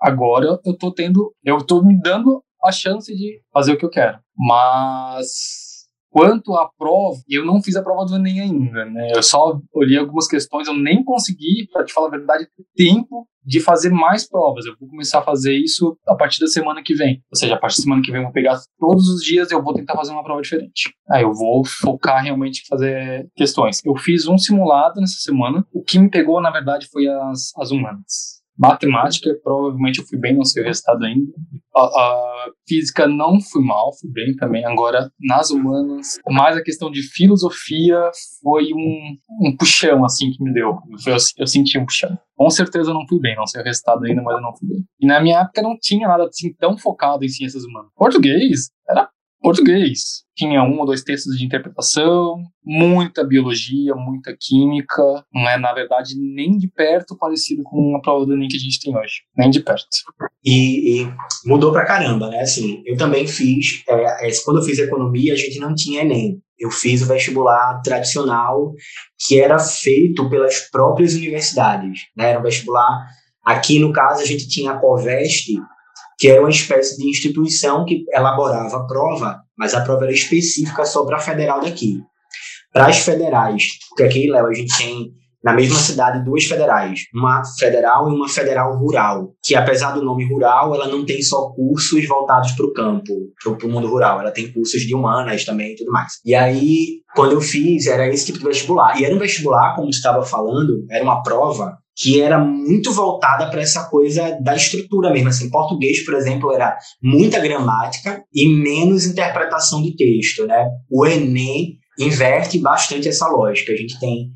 Agora 0.00 0.58
eu 0.64 0.76
tô 0.76 0.92
tendo, 0.92 1.34
eu 1.44 1.58
tô 1.64 1.82
me 1.82 1.98
dando 2.00 2.42
a 2.64 2.72
chance 2.72 3.14
de 3.14 3.40
fazer 3.52 3.72
o 3.72 3.78
que 3.78 3.84
eu 3.84 3.90
quero. 3.90 4.18
Mas 4.36 5.70
quanto 6.10 6.54
à 6.54 6.68
prova, 6.76 7.20
eu 7.28 7.44
não 7.46 7.62
fiz 7.62 7.76
a 7.76 7.82
prova 7.82 8.04
do 8.04 8.16
Enem 8.16 8.40
ainda, 8.40 8.84
né? 8.84 9.12
Eu 9.14 9.22
só 9.22 9.58
olhei 9.72 9.98
algumas 9.98 10.26
questões, 10.26 10.66
eu 10.66 10.74
nem 10.74 11.04
consegui, 11.04 11.68
para 11.72 11.84
te 11.84 11.92
falar 11.92 12.08
a 12.08 12.10
verdade, 12.10 12.48
tempo 12.74 13.26
de 13.44 13.60
fazer 13.60 13.90
mais 13.90 14.28
provas. 14.28 14.66
Eu 14.66 14.76
vou 14.78 14.88
começar 14.88 15.20
a 15.20 15.22
fazer 15.22 15.56
isso 15.56 15.96
a 16.06 16.14
partir 16.14 16.40
da 16.40 16.46
semana 16.46 16.82
que 16.84 16.94
vem. 16.94 17.22
Ou 17.32 17.38
seja, 17.38 17.54
a 17.54 17.58
partir 17.58 17.78
da 17.78 17.82
semana 17.84 18.02
que 18.02 18.10
vem 18.10 18.20
eu 18.20 18.24
vou 18.24 18.32
pegar 18.32 18.60
todos 18.78 19.08
os 19.08 19.22
dias 19.22 19.50
eu 19.50 19.62
vou 19.62 19.72
tentar 19.72 19.94
fazer 19.94 20.12
uma 20.12 20.22
prova 20.24 20.42
diferente. 20.42 20.92
Aí 21.10 21.22
eu 21.22 21.32
vou 21.32 21.64
focar 21.64 22.22
realmente 22.22 22.62
em 22.62 22.66
fazer 22.68 23.28
questões. 23.34 23.80
Eu 23.84 23.96
fiz 23.96 24.26
um 24.26 24.36
simulado 24.36 25.00
nessa 25.00 25.18
semana. 25.20 25.64
O 25.72 25.82
que 25.82 25.98
me 25.98 26.10
pegou, 26.10 26.40
na 26.40 26.50
verdade, 26.50 26.86
foi 26.92 27.06
as, 27.08 27.52
as 27.56 27.70
humanas. 27.70 28.39
Matemática, 28.60 29.34
provavelmente 29.42 30.00
eu 30.00 30.06
fui 30.06 30.18
bem, 30.18 30.36
não 30.36 30.44
sei 30.44 30.62
o 30.62 30.66
resultado 30.66 31.02
ainda. 31.02 31.32
A, 31.74 31.80
a, 31.80 32.50
física 32.68 33.06
não 33.08 33.40
fui 33.40 33.64
mal, 33.64 33.90
fui 33.98 34.10
bem 34.12 34.36
também. 34.36 34.66
Agora, 34.66 35.10
nas 35.18 35.50
humanas, 35.50 36.18
mais 36.28 36.58
a 36.58 36.62
questão 36.62 36.90
de 36.90 37.02
filosofia 37.02 37.98
foi 38.42 38.74
um, 38.74 39.16
um 39.40 39.56
puxão, 39.56 40.04
assim, 40.04 40.30
que 40.30 40.44
me 40.44 40.52
deu. 40.52 40.76
Eu, 41.06 41.16
eu 41.38 41.46
senti 41.46 41.78
um 41.78 41.86
puxão. 41.86 42.18
Com 42.36 42.50
certeza 42.50 42.90
eu 42.90 42.94
não 42.94 43.06
fui 43.08 43.18
bem, 43.18 43.34
não 43.34 43.46
sei 43.46 43.62
o 43.62 43.64
resultado 43.64 44.04
ainda, 44.04 44.20
mas 44.20 44.36
eu 44.36 44.42
não 44.42 44.54
fui 44.54 44.68
bem. 44.68 44.84
E 45.00 45.06
na 45.06 45.22
minha 45.22 45.40
época 45.40 45.62
não 45.62 45.78
tinha 45.80 46.06
nada 46.06 46.24
assim 46.24 46.52
tão 46.52 46.76
focado 46.76 47.24
em 47.24 47.28
ciências 47.28 47.64
humanas. 47.64 47.90
Português 47.96 48.70
era 48.86 49.08
português. 49.40 50.22
Tinha 50.36 50.62
um 50.62 50.78
ou 50.78 50.86
dois 50.86 51.02
textos 51.02 51.36
de 51.36 51.44
interpretação, 51.44 52.36
muita 52.64 53.24
biologia, 53.24 53.94
muita 53.94 54.34
química. 54.38 55.02
Não 55.32 55.48
é, 55.48 55.58
na 55.58 55.72
verdade, 55.72 56.14
nem 56.16 56.56
de 56.56 56.68
perto 56.68 57.16
parecido 57.16 57.62
com 57.64 57.96
a 57.96 58.00
prova 58.00 58.24
do 58.24 58.34
Enem 58.34 58.48
que 58.48 58.56
a 58.56 58.60
gente 58.60 58.80
tem 58.80 58.96
hoje. 58.96 59.22
Nem 59.36 59.50
de 59.50 59.60
perto. 59.60 59.86
E, 60.44 61.02
e 61.02 61.14
mudou 61.44 61.72
pra 61.72 61.84
caramba, 61.84 62.28
né? 62.28 62.40
Assim, 62.40 62.82
eu 62.86 62.96
também 62.96 63.26
fiz. 63.26 63.82
É, 63.88 64.28
é, 64.28 64.30
quando 64.44 64.60
eu 64.60 64.64
fiz 64.64 64.78
economia, 64.78 65.32
a 65.32 65.36
gente 65.36 65.58
não 65.58 65.74
tinha 65.74 66.02
Enem. 66.02 66.40
Eu 66.58 66.70
fiz 66.70 67.02
o 67.02 67.06
vestibular 67.06 67.80
tradicional, 67.82 68.72
que 69.26 69.40
era 69.40 69.58
feito 69.58 70.28
pelas 70.28 70.70
próprias 70.70 71.14
universidades. 71.14 72.02
Né? 72.16 72.30
Era 72.30 72.38
um 72.38 72.42
vestibular. 72.42 73.06
Aqui, 73.44 73.78
no 73.78 73.92
caso, 73.92 74.22
a 74.22 74.26
gente 74.26 74.46
tinha 74.48 74.72
a 74.72 74.78
Coveste, 74.78 75.54
que 76.20 76.28
era 76.28 76.42
uma 76.42 76.50
espécie 76.50 76.98
de 76.98 77.08
instituição 77.08 77.86
que 77.86 78.04
elaborava 78.12 78.76
a 78.76 78.86
prova, 78.86 79.40
mas 79.56 79.72
a 79.72 79.80
prova 79.80 80.04
era 80.04 80.12
específica 80.12 80.84
só 80.84 81.06
para 81.06 81.16
a 81.16 81.20
federal 81.20 81.62
daqui. 81.62 81.98
Para 82.70 82.88
as 82.88 82.98
federais, 82.98 83.64
porque 83.88 84.02
aqui, 84.02 84.30
Léo, 84.30 84.46
a 84.46 84.52
gente 84.52 84.76
tem 84.76 85.10
na 85.42 85.54
mesma 85.54 85.76
cidade 85.76 86.22
duas 86.22 86.44
federais, 86.44 87.00
uma 87.14 87.42
federal 87.58 88.10
e 88.10 88.14
uma 88.14 88.28
federal 88.28 88.76
rural, 88.76 89.32
que 89.42 89.54
apesar 89.54 89.92
do 89.92 90.04
nome 90.04 90.28
rural, 90.28 90.74
ela 90.74 90.86
não 90.86 91.06
tem 91.06 91.22
só 91.22 91.48
cursos 91.52 92.06
voltados 92.06 92.52
para 92.52 92.66
o 92.66 92.72
campo, 92.74 93.14
para 93.42 93.66
o 93.66 93.70
mundo 93.70 93.88
rural, 93.88 94.20
ela 94.20 94.30
tem 94.30 94.52
cursos 94.52 94.82
de 94.82 94.94
humanas 94.94 95.46
também 95.46 95.72
e 95.72 95.76
tudo 95.76 95.90
mais. 95.90 96.12
E 96.22 96.34
aí, 96.34 97.00
quando 97.16 97.32
eu 97.32 97.40
fiz, 97.40 97.86
era 97.86 98.06
esse 98.06 98.26
tipo 98.26 98.40
de 98.40 98.44
vestibular. 98.44 99.00
E 99.00 99.06
era 99.06 99.14
um 99.14 99.18
vestibular, 99.18 99.74
como 99.74 99.88
estava 99.88 100.22
falando, 100.22 100.84
era 100.90 101.02
uma 101.02 101.22
prova 101.22 101.78
que 102.00 102.18
era 102.18 102.38
muito 102.38 102.92
voltada 102.92 103.50
para 103.50 103.60
essa 103.60 103.84
coisa 103.90 104.38
da 104.40 104.56
estrutura 104.56 105.12
mesmo. 105.12 105.28
Assim, 105.28 105.50
português, 105.50 106.02
por 106.02 106.14
exemplo, 106.14 106.50
era 106.50 106.78
muita 107.02 107.38
gramática 107.38 108.24
e 108.32 108.48
menos 108.48 109.04
interpretação 109.04 109.82
de 109.82 109.94
texto, 109.94 110.46
né? 110.46 110.66
O 110.90 111.06
Enem 111.06 111.76
inverte 111.98 112.58
bastante 112.58 113.06
essa 113.06 113.28
lógica. 113.28 113.72
A 113.72 113.76
gente 113.76 114.00
tem 114.00 114.30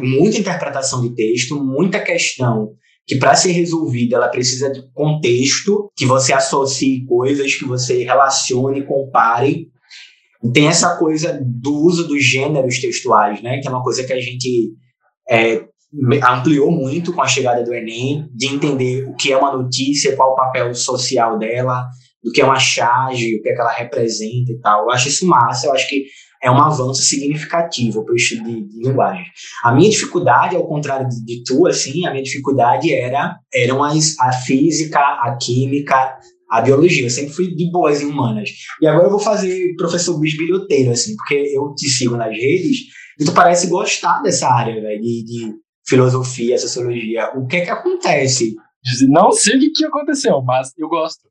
muita 0.00 0.38
interpretação 0.38 1.02
de 1.02 1.12
texto, 1.12 1.60
muita 1.60 1.98
questão 1.98 2.70
que 3.04 3.16
para 3.16 3.34
ser 3.34 3.50
resolvida 3.50 4.14
ela 4.14 4.28
precisa 4.28 4.70
de 4.70 4.88
contexto, 4.92 5.90
que 5.96 6.06
você 6.06 6.32
associe 6.32 7.04
coisas, 7.04 7.52
que 7.52 7.64
você 7.64 8.04
relacione, 8.04 8.86
compare. 8.86 9.66
Tem 10.54 10.68
essa 10.68 10.96
coisa 10.96 11.36
do 11.42 11.74
uso 11.82 12.06
dos 12.06 12.22
gêneros 12.22 12.80
textuais, 12.80 13.42
né? 13.42 13.58
Que 13.58 13.66
é 13.66 13.70
uma 13.72 13.82
coisa 13.82 14.04
que 14.04 14.12
a 14.12 14.20
gente 14.20 14.72
é, 15.28 15.64
ampliou 16.24 16.70
muito 16.70 17.12
com 17.12 17.22
a 17.22 17.28
chegada 17.28 17.62
do 17.62 17.74
Enem, 17.74 18.28
de 18.34 18.46
entender 18.46 19.04
o 19.08 19.14
que 19.14 19.32
é 19.32 19.36
uma 19.36 19.56
notícia, 19.56 20.16
qual 20.16 20.32
o 20.32 20.36
papel 20.36 20.74
social 20.74 21.38
dela, 21.38 21.86
do 22.22 22.30
que 22.32 22.40
é 22.40 22.44
uma 22.44 22.58
charge, 22.58 23.36
o 23.36 23.42
que 23.42 23.48
é 23.48 23.54
que 23.54 23.60
ela 23.60 23.72
representa 23.72 24.52
e 24.52 24.58
tal. 24.60 24.84
Eu 24.84 24.90
acho 24.90 25.08
isso 25.08 25.26
massa, 25.26 25.66
eu 25.66 25.72
acho 25.72 25.88
que 25.88 26.06
é 26.42 26.50
um 26.50 26.60
avanço 26.60 27.02
significativo 27.02 28.04
para 28.04 28.14
o 28.14 28.16
estudo 28.16 28.44
de, 28.44 28.66
de, 28.66 28.78
linguagem. 28.80 29.24
A 29.62 29.72
minha 29.72 29.88
dificuldade, 29.88 30.56
ao 30.56 30.66
contrário 30.66 31.08
de, 31.08 31.24
de, 31.24 31.44
tu, 31.44 31.66
assim, 31.66 32.04
a 32.04 32.10
minha 32.10 32.22
dificuldade 32.22 32.92
era 32.92 33.38
eram 33.54 33.82
as, 33.82 34.18
a 34.18 34.32
física, 34.32 34.98
a 34.98 35.36
química, 35.40 36.16
a 36.50 36.60
biologia. 36.60 37.06
Eu 37.06 37.10
sempre 37.10 37.32
fui 37.32 37.54
de 37.54 37.70
boas 37.70 38.02
em 38.02 38.06
humanas. 38.06 38.50
E 38.80 38.86
agora 38.86 39.06
eu 39.06 39.10
vou 39.10 39.20
fazer 39.20 39.74
professor 39.76 40.18
bisbilhoteiro, 40.18 40.90
assim, 40.90 41.14
porque 41.16 41.34
eu 41.54 41.72
te 41.76 41.88
sigo 41.88 42.16
nas 42.16 42.32
redes 42.32 42.78
e 43.20 43.24
tu 43.24 43.32
parece 43.32 43.68
gostar 43.68 44.20
dessa 44.22 44.48
área, 44.48 44.74
velho, 44.80 45.00
de, 45.00 45.24
de 45.24 45.52
filosofia, 45.86 46.58
sociologia. 46.58 47.30
O 47.34 47.46
que 47.46 47.56
é 47.56 47.64
que 47.64 47.70
acontece? 47.70 48.54
Não 49.08 49.32
sei 49.32 49.56
o 49.56 49.60
que, 49.60 49.70
que 49.70 49.84
aconteceu, 49.84 50.42
mas 50.42 50.72
eu 50.76 50.88
gosto. 50.88 51.28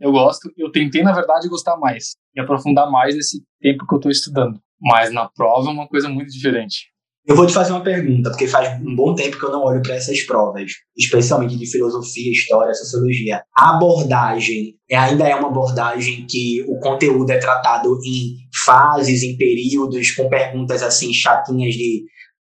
Eu 0.00 0.12
gosto. 0.12 0.50
Eu 0.56 0.70
tentei, 0.70 1.02
na 1.02 1.12
verdade, 1.12 1.48
gostar 1.48 1.76
mais 1.76 2.16
e 2.34 2.40
aprofundar 2.40 2.90
mais 2.90 3.14
nesse 3.14 3.42
tempo 3.60 3.86
que 3.86 3.94
eu 3.94 3.98
estou 3.98 4.10
estudando. 4.10 4.58
Mas 4.80 5.12
na 5.12 5.28
prova 5.28 5.68
é 5.68 5.72
uma 5.72 5.88
coisa 5.88 6.08
muito 6.08 6.30
diferente. 6.30 6.94
Eu 7.26 7.34
vou 7.34 7.46
te 7.46 7.54
fazer 7.54 7.72
uma 7.72 7.82
pergunta, 7.82 8.28
porque 8.28 8.46
faz 8.46 8.78
um 8.82 8.94
bom 8.94 9.14
tempo 9.14 9.38
que 9.38 9.44
eu 9.44 9.50
não 9.50 9.62
olho 9.62 9.80
para 9.80 9.94
essas 9.94 10.20
provas, 10.24 10.72
especialmente 10.94 11.56
de 11.56 11.64
filosofia, 11.64 12.30
história, 12.30 12.74
sociologia. 12.74 13.42
A 13.56 13.76
abordagem 13.76 14.74
é, 14.90 14.96
ainda 14.96 15.26
é 15.26 15.34
uma 15.34 15.48
abordagem 15.48 16.26
que 16.26 16.62
o 16.68 16.78
conteúdo 16.80 17.30
é 17.30 17.38
tratado 17.38 17.98
em 18.04 18.36
fases, 18.62 19.22
em 19.22 19.38
períodos, 19.38 20.10
com 20.10 20.28
perguntas 20.28 20.82
assim 20.82 21.14
chatinhas 21.14 21.74
de 21.74 22.04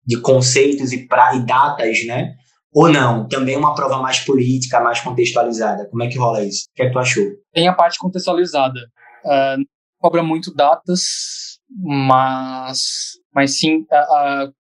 de 0.08 0.18
conceitos 0.22 0.90
e, 0.90 1.06
pra, 1.06 1.34
e 1.34 1.44
datas, 1.44 2.06
né? 2.06 2.34
Ou 2.72 2.88
não? 2.88 3.28
Também 3.28 3.58
uma 3.58 3.74
prova 3.74 4.00
mais 4.00 4.20
política, 4.20 4.80
mais 4.80 5.00
contextualizada. 5.00 5.86
Como 5.90 6.02
é 6.02 6.08
que 6.08 6.16
rola 6.16 6.42
isso? 6.42 6.64
O 6.70 6.74
que, 6.74 6.82
é 6.82 6.86
que 6.86 6.92
tu 6.92 6.98
achou? 6.98 7.24
Tem 7.52 7.68
a 7.68 7.74
parte 7.74 7.98
contextualizada. 7.98 8.80
Uh, 9.22 9.62
cobra 9.98 10.22
muito 10.22 10.54
datas, 10.54 11.58
mas, 11.68 13.18
mas 13.34 13.58
sim 13.58 13.84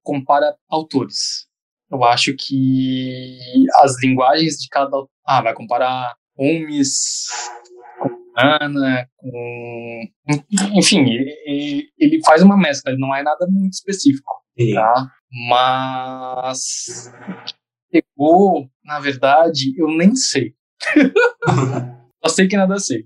compara 0.03 0.53
autores. 0.69 1.47
Eu 1.89 2.03
acho 2.03 2.35
que 2.37 3.37
as 3.75 4.01
linguagens 4.03 4.55
de 4.55 4.67
cada. 4.67 4.97
Ah, 5.25 5.41
vai 5.41 5.53
comparar 5.53 6.13
Holmes 6.37 7.25
com 8.01 8.09
Ana, 8.37 9.07
com. 9.15 10.01
Enfim, 10.75 11.05
ele, 11.09 11.89
ele 11.97 12.21
faz 12.25 12.41
uma 12.41 12.57
mescla, 12.57 12.91
ele 12.91 12.99
não 12.99 13.15
é 13.15 13.23
nada 13.23 13.47
muito 13.49 13.73
específico. 13.73 14.33
Tá? 14.73 15.11
Mas 15.31 17.11
pegou, 17.91 18.69
na 18.83 18.99
verdade, 18.99 19.73
eu 19.77 19.87
nem 19.87 20.15
sei. 20.15 20.53
Só 22.23 22.29
sei 22.29 22.47
que 22.47 22.57
nada 22.57 22.77
sei. 22.79 23.05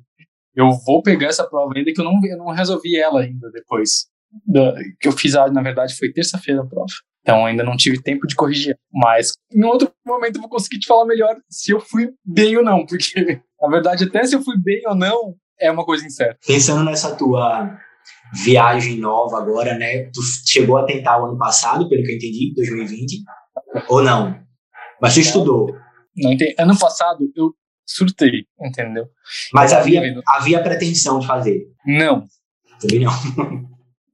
Eu 0.56 0.70
vou 0.86 1.02
pegar 1.02 1.28
essa 1.28 1.48
prova 1.48 1.74
ainda 1.76 1.92
que 1.94 2.00
eu 2.00 2.06
não, 2.06 2.20
eu 2.24 2.38
não 2.38 2.52
resolvi 2.52 2.98
ela 2.98 3.22
ainda 3.22 3.50
depois. 3.52 4.08
Da, 4.46 4.74
que 5.00 5.08
eu 5.08 5.12
fiz, 5.12 5.34
na 5.34 5.62
verdade, 5.62 5.96
foi 5.96 6.12
terça-feira 6.12 6.62
a 6.62 6.66
prova. 6.66 6.92
Então 7.22 7.46
ainda 7.46 7.64
não 7.64 7.78
tive 7.78 8.02
tempo 8.02 8.28
de 8.28 8.36
corrigir. 8.36 8.78
Mas 8.92 9.34
em 9.54 9.64
outro 9.64 9.92
momento 10.06 10.38
eu 10.38 10.42
vou 10.42 10.50
conseguir 10.50 10.80
te 10.80 10.88
falar 10.88 11.06
melhor 11.06 11.38
se 11.50 11.72
eu 11.72 11.80
fui 11.80 12.12
bem 12.26 12.58
ou 12.58 12.64
não. 12.64 12.86
Porque, 12.86 13.42
na 13.62 13.70
verdade, 13.70 14.06
até 14.06 14.26
se 14.26 14.36
eu 14.36 14.42
fui 14.42 14.56
bem 14.58 14.82
ou 14.88 14.96
não, 14.96 15.36
é 15.60 15.72
uma 15.72 15.86
coisa 15.86 16.06
incerta. 16.06 16.40
Pensando 16.46 16.84
nessa 16.84 17.16
tua 17.16 17.80
viagem 18.34 18.98
nova 18.98 19.38
agora, 19.38 19.78
né? 19.78 20.10
Tu 20.14 20.22
chegou 20.46 20.78
a 20.78 20.86
tentar 20.86 21.22
o 21.22 21.26
ano 21.26 21.38
passado, 21.38 21.88
pelo 21.90 22.04
que 22.04 22.12
eu 22.12 22.16
entendi, 22.16 22.54
2020, 22.56 23.24
ou 23.90 24.02
não? 24.02 24.40
Mas 25.02 25.14
tu 25.14 25.20
estudou. 25.20 25.76
Não 26.16 26.32
entendi. 26.32 26.56
Ano 26.58 26.78
passado 26.78 27.32
eu 27.36 27.54
surtei, 27.86 28.46
entendeu? 28.62 29.06
Mas 29.54 29.74
havia, 29.74 30.02
havia 30.28 30.64
pretensão 30.64 31.20
de 31.20 31.28
fazer? 31.28 31.66
Não. 31.86 32.26
Também 32.80 33.00
não. 33.00 33.12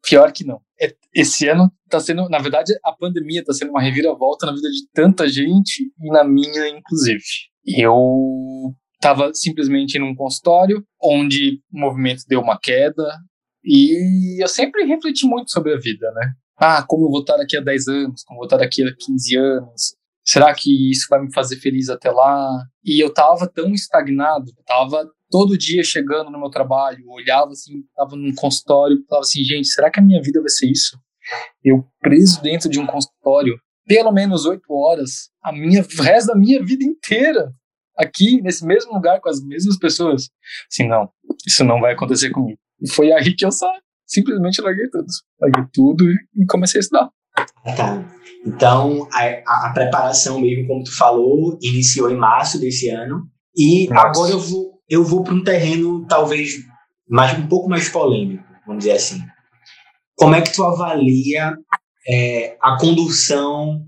Pior 0.03 0.31
que 0.31 0.45
não. 0.45 0.61
É, 0.79 0.93
esse 1.13 1.47
ano 1.47 1.71
está 1.85 1.99
sendo, 1.99 2.29
na 2.29 2.39
verdade, 2.39 2.73
a 2.83 2.91
pandemia 2.91 3.41
está 3.41 3.53
sendo 3.53 3.71
uma 3.71 3.81
reviravolta 3.81 4.45
na 4.45 4.53
vida 4.53 4.69
de 4.69 4.87
tanta 4.93 5.27
gente 5.27 5.91
e 5.99 6.09
na 6.09 6.23
minha, 6.23 6.69
inclusive. 6.69 7.23
Eu 7.65 8.73
estava 8.93 9.33
simplesmente 9.33 9.99
num 9.99 10.15
consultório 10.15 10.83
onde 11.01 11.59
o 11.71 11.79
movimento 11.79 12.23
deu 12.27 12.39
uma 12.39 12.57
queda, 12.59 13.03
e 13.67 14.41
eu 14.41 14.47
sempre 14.47 14.85
refleti 14.85 15.27
muito 15.27 15.51
sobre 15.51 15.73
a 15.73 15.77
vida, 15.77 16.09
né? 16.11 16.33
Ah, 16.57 16.83
como 16.87 17.05
eu 17.05 17.11
vou 17.11 17.19
estar 17.19 17.35
daqui 17.35 17.57
a 17.57 17.61
10 17.61 17.87
anos, 17.89 18.23
como 18.23 18.37
eu 18.37 18.39
vou 18.39 18.45
estar 18.45 18.57
daqui 18.57 18.81
a 18.81 18.95
15 18.97 19.37
anos, 19.37 19.95
será 20.25 20.53
que 20.55 20.89
isso 20.89 21.07
vai 21.09 21.21
me 21.21 21.33
fazer 21.33 21.57
feliz 21.57 21.89
até 21.89 22.09
lá? 22.09 22.63
E 22.83 23.03
eu 23.03 23.13
tava 23.13 23.45
tão 23.45 23.73
estagnado, 23.73 24.45
tava 24.65 25.05
todo 25.29 25.57
dia 25.57 25.83
chegando 25.83 26.31
no 26.31 26.39
meu 26.39 26.49
trabalho, 26.49 27.03
olhava 27.09 27.51
assim, 27.51 27.83
tava 27.93 28.15
num 28.15 28.33
consultório, 28.33 29.03
tava 29.05 29.21
assim, 29.21 29.43
gente, 29.43 29.67
será 29.67 29.91
que 29.91 29.99
a 29.99 30.03
minha 30.03 30.21
vida 30.21 30.39
vai 30.39 30.49
ser 30.49 30.71
isso? 30.71 30.97
Eu 31.61 31.85
preso 31.99 32.41
dentro 32.41 32.69
de 32.69 32.79
um 32.79 32.87
consultório, 32.87 33.59
pelo 33.85 34.13
menos 34.13 34.45
oito 34.45 34.73
horas, 34.73 35.29
a 35.43 35.51
minha, 35.51 35.81
o 35.81 36.01
resto 36.01 36.27
da 36.27 36.35
minha 36.35 36.63
vida 36.63 36.85
inteira, 36.85 37.51
aqui, 37.97 38.41
nesse 38.41 38.65
mesmo 38.65 38.93
lugar, 38.93 39.19
com 39.19 39.29
as 39.29 39.43
mesmas 39.43 39.77
pessoas. 39.77 40.29
Assim, 40.71 40.87
não, 40.87 41.09
isso 41.45 41.63
não 41.63 41.81
vai 41.81 41.93
acontecer 41.93 42.29
comigo. 42.29 42.59
E 42.81 42.89
foi 42.89 43.11
aí 43.11 43.35
que 43.35 43.45
eu 43.45 43.51
só 43.51 43.71
simplesmente 44.05 44.61
larguei 44.61 44.89
tudo. 44.89 45.07
Larguei 45.41 45.63
tudo 45.73 46.05
e 46.09 46.45
comecei 46.47 46.79
a 46.79 46.81
estudar. 46.81 47.09
Tá. 47.75 48.03
Então, 48.45 49.07
a, 49.11 49.67
a, 49.67 49.73
preparação 49.73 50.39
mesmo, 50.39 50.67
como 50.67 50.83
tu 50.83 50.95
falou, 50.95 51.57
iniciou 51.61 52.09
em 52.09 52.15
março 52.15 52.59
desse 52.59 52.89
ano. 52.89 53.23
E 53.55 53.87
Nossa. 53.89 54.07
agora 54.07 54.31
eu 54.31 54.39
vou, 54.39 54.81
eu 54.89 55.03
vou 55.03 55.23
para 55.23 55.33
um 55.33 55.43
terreno 55.43 56.05
talvez 56.07 56.55
mais, 57.09 57.37
um 57.37 57.47
pouco 57.47 57.69
mais 57.69 57.89
polêmico, 57.89 58.43
vamos 58.65 58.83
dizer 58.83 58.95
assim. 58.95 59.21
Como 60.15 60.33
é 60.33 60.41
que 60.41 60.53
tu 60.53 60.63
avalia 60.63 61.53
é, 62.07 62.57
a 62.61 62.77
condução 62.79 63.83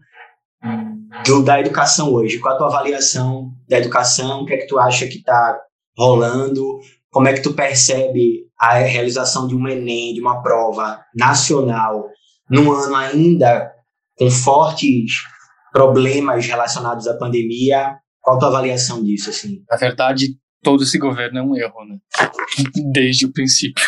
do, 1.25 1.43
da 1.43 1.59
educação 1.59 2.11
hoje? 2.13 2.39
Qual 2.39 2.53
a 2.53 2.57
tua 2.57 2.67
avaliação 2.67 3.51
da 3.67 3.77
educação? 3.77 4.41
O 4.41 4.45
que 4.45 4.53
é 4.53 4.57
que 4.57 4.67
tu 4.67 4.77
acha 4.77 5.07
que 5.07 5.17
está 5.17 5.59
rolando? 5.97 6.79
Como 7.11 7.27
é 7.27 7.33
que 7.33 7.41
tu 7.41 7.53
percebe 7.53 8.47
a 8.59 8.75
realização 8.75 9.47
de 9.47 9.55
um 9.55 9.67
Enem, 9.67 10.13
de 10.13 10.21
uma 10.21 10.41
prova 10.43 11.03
nacional, 11.15 12.07
num 12.49 12.71
ano 12.71 12.95
ainda 12.95 13.71
com 14.17 14.29
fortes 14.29 15.23
problemas 15.71 16.45
relacionados 16.45 17.07
à 17.07 17.17
pandemia? 17.17 17.97
Qual 18.21 18.35
a 18.35 18.39
tua 18.39 18.49
avaliação 18.49 19.03
disso? 19.03 19.29
Assim? 19.29 19.63
Na 19.69 19.77
verdade, 19.77 20.37
todo 20.61 20.83
esse 20.83 20.99
governo 20.99 21.39
é 21.39 21.41
um 21.41 21.55
erro, 21.55 21.85
né? 21.85 21.97
Desde 22.91 23.25
o 23.25 23.33
princípio. 23.33 23.85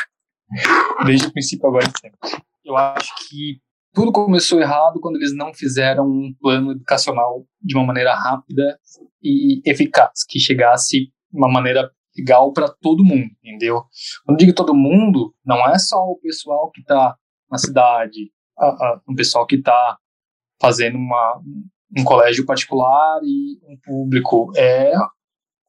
Desde 1.05 1.27
o 1.27 1.31
princípio 1.31 1.67
agora 1.67 1.85
sempre. 1.85 2.17
Eu 2.65 2.75
acho 2.75 3.13
que 3.27 3.59
tudo 3.93 4.11
começou 4.11 4.59
errado 4.59 4.99
quando 4.99 5.17
eles 5.17 5.35
não 5.35 5.53
fizeram 5.53 6.05
um 6.05 6.33
plano 6.39 6.71
educacional 6.71 7.45
de 7.61 7.75
uma 7.75 7.85
maneira 7.85 8.15
rápida 8.15 8.79
e 9.21 9.61
eficaz, 9.69 10.23
que 10.27 10.39
chegasse 10.39 11.11
de 11.31 11.37
uma 11.37 11.51
maneira 11.51 11.91
legal 12.17 12.51
para 12.53 12.69
todo 12.69 13.03
mundo, 13.03 13.29
entendeu? 13.43 13.83
Quando 14.25 14.37
digo 14.37 14.53
todo 14.53 14.73
mundo, 14.73 15.33
não 15.45 15.67
é 15.69 15.77
só 15.79 15.97
o 15.97 16.17
pessoal 16.17 16.69
que 16.71 16.81
está 16.81 17.15
na 17.49 17.57
cidade, 17.57 18.31
o 19.07 19.15
pessoal 19.15 19.45
que 19.45 19.55
está 19.55 19.97
fazendo 20.61 20.97
uma, 20.97 21.41
um 21.97 22.03
colégio 22.03 22.45
particular 22.45 23.19
e 23.23 23.59
um 23.67 23.77
público, 23.83 24.51
é 24.55 24.93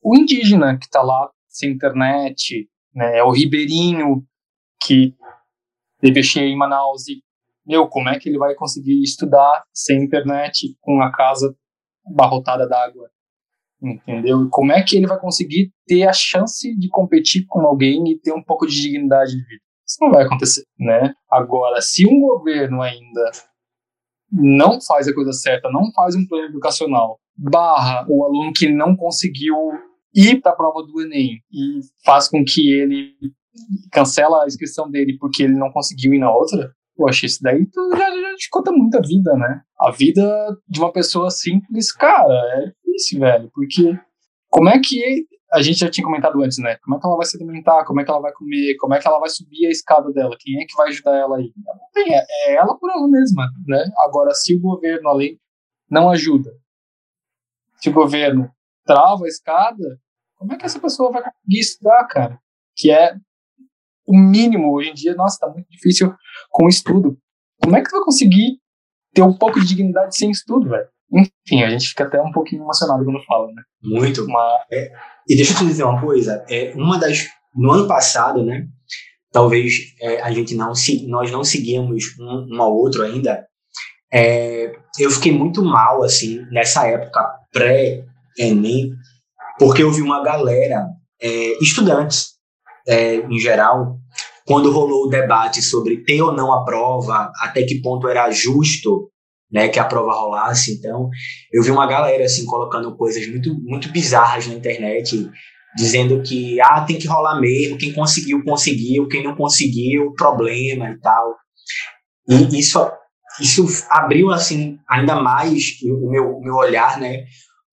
o 0.02 0.16
indígena 0.16 0.78
que 0.78 0.87
está 0.87 1.02
lá 1.02 1.30
sem 1.49 1.70
internet, 1.70 2.68
né? 2.94 3.18
é 3.18 3.25
o 3.25 3.30
ribeirinho 3.30 4.25
que 4.84 5.14
teve 6.00 6.22
cheio 6.22 6.49
em 6.49 6.56
Manaus 6.56 7.08
e 7.08 7.22
meu, 7.64 7.87
como 7.87 8.08
é 8.08 8.18
que 8.18 8.28
ele 8.28 8.38
vai 8.38 8.54
conseguir 8.54 9.00
estudar 9.02 9.64
sem 9.72 10.02
internet, 10.02 10.76
com 10.80 11.00
a 11.00 11.12
casa 11.12 11.56
barrotada 12.04 12.68
d'água? 12.68 13.08
Entendeu? 13.83 14.49
Como 14.51 14.71
é 14.71 14.83
que 14.83 14.97
ele 14.97 15.09
vai 15.09 15.19
conseguir 15.19 15.73
ter 15.87 16.05
a 16.05 16.12
chance 16.12 16.75
de 16.77 16.89
competir 16.89 17.45
com 17.49 17.61
alguém 17.62 18.03
e 18.09 18.19
ter 18.19 18.33
um 18.33 18.43
pouco 18.43 18.67
de 18.67 18.81
dignidade 18.81 19.33
de 19.33 19.43
vida? 19.45 19.62
Isso 19.85 19.99
não 20.01 20.12
vai 20.12 20.25
acontecer, 20.25 20.62
né? 20.79 21.12
Agora, 21.29 21.81
se 21.81 22.07
um 22.07 22.21
governo 22.21 22.81
ainda 22.81 23.31
não 24.31 24.81
faz 24.81 25.09
a 25.09 25.15
coisa 25.15 25.33
certa, 25.33 25.69
não 25.71 25.93
faz 25.93 26.15
um 26.15 26.27
plano 26.27 26.47
educacional, 26.47 27.19
barra 27.37 28.07
o 28.09 28.25
aluno 28.25 28.53
que 28.55 28.69
não 28.69 28.95
conseguiu 28.95 29.57
ir 30.15 30.41
para 30.41 30.53
a 30.53 30.57
prova 30.57 30.83
do 30.87 31.01
Enem 31.03 31.41
e 31.53 31.81
faz 32.05 32.29
com 32.29 32.45
que 32.45 32.73
ele 32.73 33.15
cancela 33.91 34.45
a 34.45 34.47
inscrição 34.47 34.89
dele 34.89 35.17
porque 35.19 35.43
ele 35.43 35.55
não 35.55 35.73
conseguiu 35.73 36.15
ir 36.15 36.19
na 36.19 36.33
outra, 36.33 36.73
Poxa, 36.97 37.27
isso 37.27 37.39
daí 37.43 37.67
já, 37.97 37.99
já 37.99 38.37
te 38.37 38.49
conta 38.51 38.71
muita 38.71 39.01
vida, 39.01 39.35
né? 39.35 39.62
A 39.79 39.91
vida 39.91 40.23
de 40.69 40.79
uma 40.79 40.93
pessoa 40.93 41.31
simples, 41.31 41.91
cara, 41.91 42.35
é 42.35 42.73
difícil, 42.92 43.20
velho. 43.20 43.50
Porque 43.52 43.99
como 44.50 44.68
é 44.68 44.78
que. 44.78 45.26
A 45.52 45.61
gente 45.61 45.80
já 45.80 45.90
tinha 45.90 46.06
comentado 46.06 46.42
antes, 46.42 46.56
né? 46.56 46.76
Como 46.82 46.96
é 46.96 47.00
que 47.00 47.06
ela 47.06 47.16
vai 47.16 47.26
se 47.26 47.37
alimentar? 47.37 47.84
Como 47.84 48.00
é 48.00 48.04
que 48.04 48.11
ela 48.11 48.22
vai 48.22 48.32
comer? 48.32 48.75
Como 48.76 48.94
é 48.94 48.99
que 48.99 49.06
ela 49.06 49.20
vai 49.20 49.28
subir 49.28 49.66
a 49.66 49.70
escada 49.70 50.11
dela? 50.11 50.34
Quem 50.40 50.62
é 50.62 50.64
que 50.64 50.75
vai 50.75 50.88
ajudar 50.88 51.14
ela 51.14 51.37
aí? 51.37 51.52
É, 51.94 52.52
é 52.52 52.54
ela 52.54 52.75
por 52.78 52.90
ela 52.90 53.06
mesma, 53.06 53.50
né? 53.66 53.84
Agora, 53.99 54.32
se 54.32 54.56
o 54.56 54.61
governo, 54.61 55.11
além, 55.11 55.38
não 55.90 56.08
ajuda, 56.08 56.50
se 57.76 57.90
o 57.90 57.92
governo 57.92 58.50
trava 58.87 59.26
a 59.26 59.28
escada, 59.28 60.00
como 60.37 60.55
é 60.55 60.57
que 60.57 60.64
essa 60.64 60.81
pessoa 60.81 61.12
vai 61.12 61.22
conseguir 61.22 61.61
estudar, 61.61 62.07
cara? 62.07 62.40
Que 62.74 62.90
é 62.90 63.14
o 64.07 64.16
mínimo 64.16 64.72
hoje 64.74 64.90
em 64.90 64.94
dia, 64.94 65.14
nossa, 65.14 65.38
tá 65.38 65.48
muito 65.52 65.68
difícil 65.68 66.14
com 66.50 66.66
estudo. 66.66 67.18
Como 67.62 67.76
é 67.76 67.83
que 67.83 67.90
tu 67.90 67.96
vai 67.96 68.05
conseguir 68.05 68.59
ter 69.12 69.22
um 69.22 69.37
pouco 69.37 69.61
de 69.61 69.66
dignidade 69.66 70.16
sem 70.16 70.31
estudo, 70.31 70.70
velho? 70.70 70.88
Enfim, 71.12 71.62
a 71.62 71.70
gente 71.70 71.88
fica 71.88 72.05
até 72.05 72.20
um 72.20 72.33
pouquinho 72.33 72.62
emocionado 72.62 73.05
quando 73.05 73.22
fala, 73.25 73.46
né? 73.48 73.62
Muito. 73.83 74.25
Uma... 74.25 74.64
É, 74.70 74.90
e 75.29 75.37
deixa 75.37 75.53
eu 75.53 75.59
te 75.59 75.66
dizer 75.66 75.85
uma 75.85 76.01
coisa, 76.01 76.44
é, 76.48 76.72
uma 76.75 76.98
das, 76.98 77.29
no 77.55 77.70
ano 77.70 77.87
passado, 77.87 78.44
né, 78.44 78.66
talvez 79.31 79.94
é, 80.01 80.20
a 80.22 80.31
gente 80.31 80.55
não, 80.55 80.75
se, 80.75 81.07
nós 81.07 81.31
não 81.31 81.44
seguíamos 81.44 82.05
um, 82.18 82.57
um 82.57 82.62
ao 82.62 82.75
outro 82.75 83.03
ainda, 83.03 83.46
é, 84.12 84.72
eu 84.98 85.11
fiquei 85.11 85.33
muito 85.33 85.62
mal, 85.64 86.03
assim, 86.03 86.44
nessa 86.51 86.87
época 86.87 87.20
pré-ENEM, 87.53 88.92
porque 89.59 89.83
eu 89.83 89.90
vi 89.90 90.03
uma 90.03 90.22
galera, 90.22 90.87
é, 91.20 91.62
estudantes, 91.62 92.33
é, 92.87 93.16
em 93.16 93.38
geral, 93.38 93.98
quando 94.44 94.72
rolou 94.72 95.07
o 95.07 95.09
debate 95.09 95.62
sobre 95.62 96.03
ter 96.03 96.20
ou 96.20 96.33
não 96.33 96.53
a 96.53 96.64
prova, 96.64 97.31
até 97.40 97.62
que 97.62 97.81
ponto 97.81 98.09
era 98.09 98.31
justo 98.31 99.12
né, 99.53 99.69
que 99.69 99.79
a 99.79 99.85
prova 99.85 100.12
rolasse. 100.12 100.73
Então, 100.73 101.11
eu 101.53 101.62
vi 101.62 101.71
uma 101.71 101.87
galera 101.87 102.25
assim 102.25 102.45
colocando 102.47 102.97
coisas 102.97 103.27
muito 103.29 103.55
muito 103.62 103.91
bizarras 103.91 104.47
na 104.47 104.55
internet, 104.55 105.31
dizendo 105.77 106.23
que 106.23 106.61
ah, 106.61 106.81
tem 106.81 106.99
que 106.99 107.07
rolar 107.07 107.41
mesmo, 107.41 107.79
quem 107.79 107.93
conseguiu 107.93 108.43
conseguiu, 108.45 109.09
quem 109.09 109.23
não 109.23 109.37
conseguiu, 109.37 110.12
problema 110.15 110.91
e 110.91 110.99
tal. 110.99 111.37
E 112.29 112.59
isso 112.59 112.79
isso 113.41 113.67
abriu 113.88 114.31
assim 114.31 114.79
ainda 114.88 115.17
mais 115.21 115.79
o 115.85 116.11
meu 116.11 116.41
meu 116.41 116.55
olhar, 116.55 116.99
né, 116.99 117.25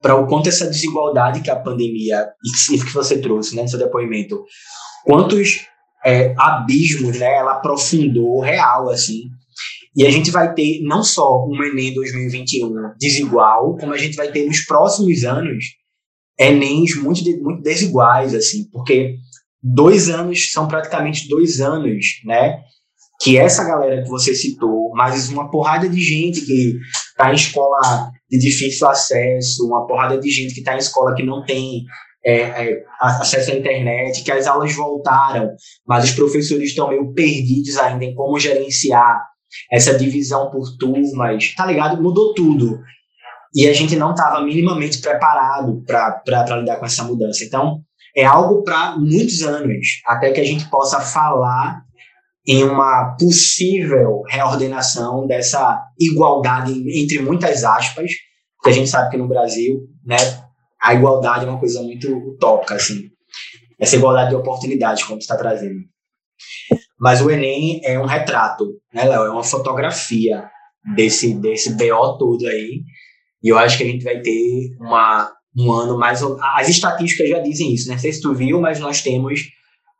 para 0.01 0.15
o 0.15 0.27
quanto 0.27 0.49
essa 0.49 0.67
desigualdade 0.67 1.41
que 1.41 1.51
a 1.51 1.55
pandemia 1.55 2.27
e 2.73 2.77
que 2.77 2.93
você 2.93 3.19
trouxe, 3.19 3.55
né, 3.55 3.63
no 3.63 3.67
seu 3.67 3.79
depoimento, 3.79 4.43
quantos 5.05 5.67
é, 6.05 6.33
abismos, 6.37 7.19
né, 7.19 7.35
ela 7.35 7.53
aprofundou 7.53 8.39
real, 8.39 8.89
assim. 8.89 9.23
E 9.95 10.05
a 10.05 10.11
gente 10.11 10.31
vai 10.31 10.53
ter 10.53 10.81
não 10.83 11.03
só 11.03 11.45
um 11.45 11.63
Enem 11.63 11.93
2021 11.93 12.69
desigual, 12.99 13.75
como 13.77 13.93
a 13.93 13.97
gente 13.97 14.15
vai 14.15 14.31
ter 14.31 14.45
nos 14.45 14.61
próximos 14.61 15.23
anos 15.23 15.65
Enems 16.39 16.95
muito, 16.95 17.21
muito 17.43 17.61
desiguais, 17.61 18.33
assim, 18.33 18.69
porque 18.71 19.15
dois 19.61 20.09
anos 20.09 20.51
são 20.53 20.67
praticamente 20.67 21.27
dois 21.27 21.59
anos, 21.59 22.05
né? 22.23 22.61
Que 23.21 23.37
essa 23.37 23.65
galera 23.65 24.01
que 24.01 24.09
você 24.09 24.33
citou, 24.33 24.91
mais 24.91 25.29
uma 25.29 25.51
porrada 25.51 25.89
de 25.89 25.99
gente 25.99 26.45
que 26.45 26.77
está 27.09 27.29
em 27.29 27.35
escola 27.35 28.09
de 28.29 28.39
difícil 28.39 28.87
acesso, 28.87 29.67
uma 29.67 29.85
porrada 29.85 30.17
de 30.17 30.29
gente 30.29 30.53
que 30.53 30.61
está 30.61 30.75
em 30.75 30.77
escola 30.77 31.13
que 31.13 31.23
não 31.23 31.43
tem 31.43 31.83
é, 32.25 32.41
é, 32.41 32.83
acesso 33.01 33.51
à 33.51 33.55
internet, 33.55 34.23
que 34.23 34.31
as 34.31 34.47
aulas 34.47 34.73
voltaram, 34.73 35.51
mas 35.85 36.05
os 36.05 36.11
professores 36.11 36.69
estão 36.69 36.87
meio 36.87 37.13
perdidos 37.13 37.75
ainda 37.75 38.05
em 38.05 38.15
como 38.15 38.39
gerenciar 38.39 39.21
essa 39.71 39.97
divisão 39.97 40.49
por 40.51 40.77
turmas, 40.77 41.53
tá 41.55 41.65
ligado? 41.65 42.01
Mudou 42.01 42.33
tudo. 42.33 42.79
E 43.53 43.67
a 43.67 43.73
gente 43.73 43.95
não 43.95 44.11
estava 44.11 44.41
minimamente 44.43 44.99
preparado 44.99 45.83
para 45.85 46.57
lidar 46.57 46.77
com 46.77 46.85
essa 46.85 47.03
mudança. 47.03 47.43
Então, 47.43 47.81
é 48.15 48.25
algo 48.25 48.63
para 48.63 48.97
muitos 48.97 49.41
anos, 49.41 49.87
até 50.05 50.31
que 50.31 50.39
a 50.39 50.45
gente 50.45 50.69
possa 50.69 50.99
falar 50.99 51.81
em 52.47 52.63
uma 52.63 53.15
possível 53.19 54.23
reordenação 54.27 55.27
dessa 55.27 55.83
igualdade, 55.99 56.73
entre 56.99 57.19
muitas 57.19 57.63
aspas, 57.63 58.11
que 58.63 58.69
a 58.69 58.73
gente 58.73 58.89
sabe 58.89 59.11
que 59.11 59.17
no 59.17 59.27
Brasil, 59.27 59.87
né, 60.05 60.17
a 60.81 60.93
igualdade 60.93 61.45
é 61.45 61.49
uma 61.49 61.59
coisa 61.59 61.81
muito 61.81 62.11
utópica, 62.11 62.75
assim. 62.75 63.09
Essa 63.79 63.95
igualdade 63.95 64.29
de 64.29 64.35
oportunidades, 64.35 65.03
como 65.03 65.19
tu 65.19 65.21
está 65.21 65.37
trazendo. 65.37 65.79
Mas 66.99 67.21
o 67.21 67.31
Enem 67.31 67.81
é 67.83 67.97
um 67.97 68.05
retrato, 68.05 68.75
né, 68.93 69.05
Léo? 69.05 69.23
É 69.23 69.29
uma 69.29 69.43
fotografia 69.43 70.49
desse, 70.95 71.33
desse 71.35 71.73
BO 71.75 72.17
todo 72.17 72.45
aí. 72.45 72.83
E 73.41 73.47
eu 73.47 73.57
acho 73.57 73.77
que 73.77 73.83
a 73.83 73.87
gente 73.87 74.03
vai 74.03 74.19
ter 74.21 74.75
uma, 74.79 75.31
um 75.57 75.71
ano 75.71 75.97
mais. 75.97 76.21
As 76.55 76.67
estatísticas 76.67 77.29
já 77.29 77.39
dizem 77.39 77.73
isso, 77.73 77.87
né? 77.87 77.93
Não 77.93 78.01
sei 78.01 78.11
se 78.11 78.21
tu 78.21 78.33
viu, 78.33 78.59
mas 78.59 78.79
nós 78.79 79.01
temos 79.01 79.41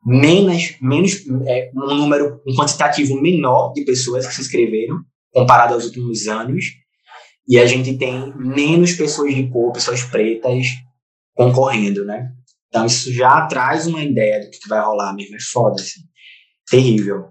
menos, 0.05 0.75
menos 0.81 1.23
é, 1.47 1.71
um 1.73 1.95
número, 1.95 2.41
um 2.45 2.55
quantitativo 2.55 3.19
menor 3.21 3.71
de 3.73 3.85
pessoas 3.85 4.27
que 4.27 4.33
se 4.33 4.41
inscreveram, 4.41 4.99
comparado 5.33 5.73
aos 5.73 5.85
últimos 5.85 6.27
anos. 6.27 6.65
E 7.47 7.57
a 7.57 7.65
gente 7.65 7.97
tem 7.97 8.33
menos 8.38 8.93
pessoas 8.93 9.33
de 9.33 9.47
cor, 9.49 9.71
pessoas 9.71 10.03
pretas 10.03 10.67
concorrendo, 11.33 12.05
né? 12.05 12.29
Então 12.67 12.85
isso 12.85 13.12
já 13.12 13.47
traz 13.47 13.88
uma 13.88 14.03
ideia 14.03 14.41
do 14.41 14.49
que 14.49 14.67
vai 14.67 14.81
rolar 14.81 15.13
mesmo. 15.13 15.35
É 15.35 15.39
foda, 15.39 15.81
assim. 15.81 16.01
Terrível. 16.69 17.27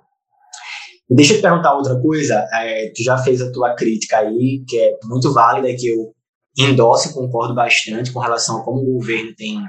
E 1.11 1.15
deixa 1.15 1.33
eu 1.33 1.39
te 1.39 1.43
perguntar 1.43 1.75
outra 1.75 2.01
coisa. 2.01 2.47
É, 2.53 2.91
tu 2.95 3.03
já 3.03 3.17
fez 3.19 3.41
a 3.41 3.51
tua 3.51 3.75
crítica 3.75 4.19
aí, 4.19 4.65
que 4.67 4.79
é 4.79 4.99
muito 5.05 5.33
válida, 5.33 5.75
que 5.75 5.89
eu 5.89 6.13
endosso 6.59 7.11
e 7.11 7.15
concordo 7.15 7.55
bastante 7.55 8.13
com 8.13 8.19
relação 8.19 8.61
a 8.61 8.65
como 8.65 8.81
o 8.81 8.95
governo 8.95 9.33
tem, 9.37 9.63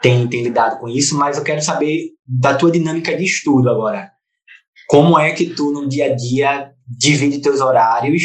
tem, 0.00 0.26
tem 0.28 0.42
lidado 0.42 0.80
com 0.80 0.88
isso, 0.88 1.16
mas 1.16 1.36
eu 1.36 1.44
quero 1.44 1.62
saber 1.62 2.10
da 2.26 2.54
tua 2.54 2.70
dinâmica 2.70 3.14
de 3.16 3.24
estudo 3.24 3.68
agora. 3.68 4.10
Como 4.88 5.18
é 5.18 5.32
que 5.32 5.50
tu, 5.50 5.70
no 5.70 5.88
dia 5.88 6.06
a 6.06 6.16
dia, 6.16 6.72
divide 6.88 7.40
teus 7.40 7.60
horários 7.60 8.22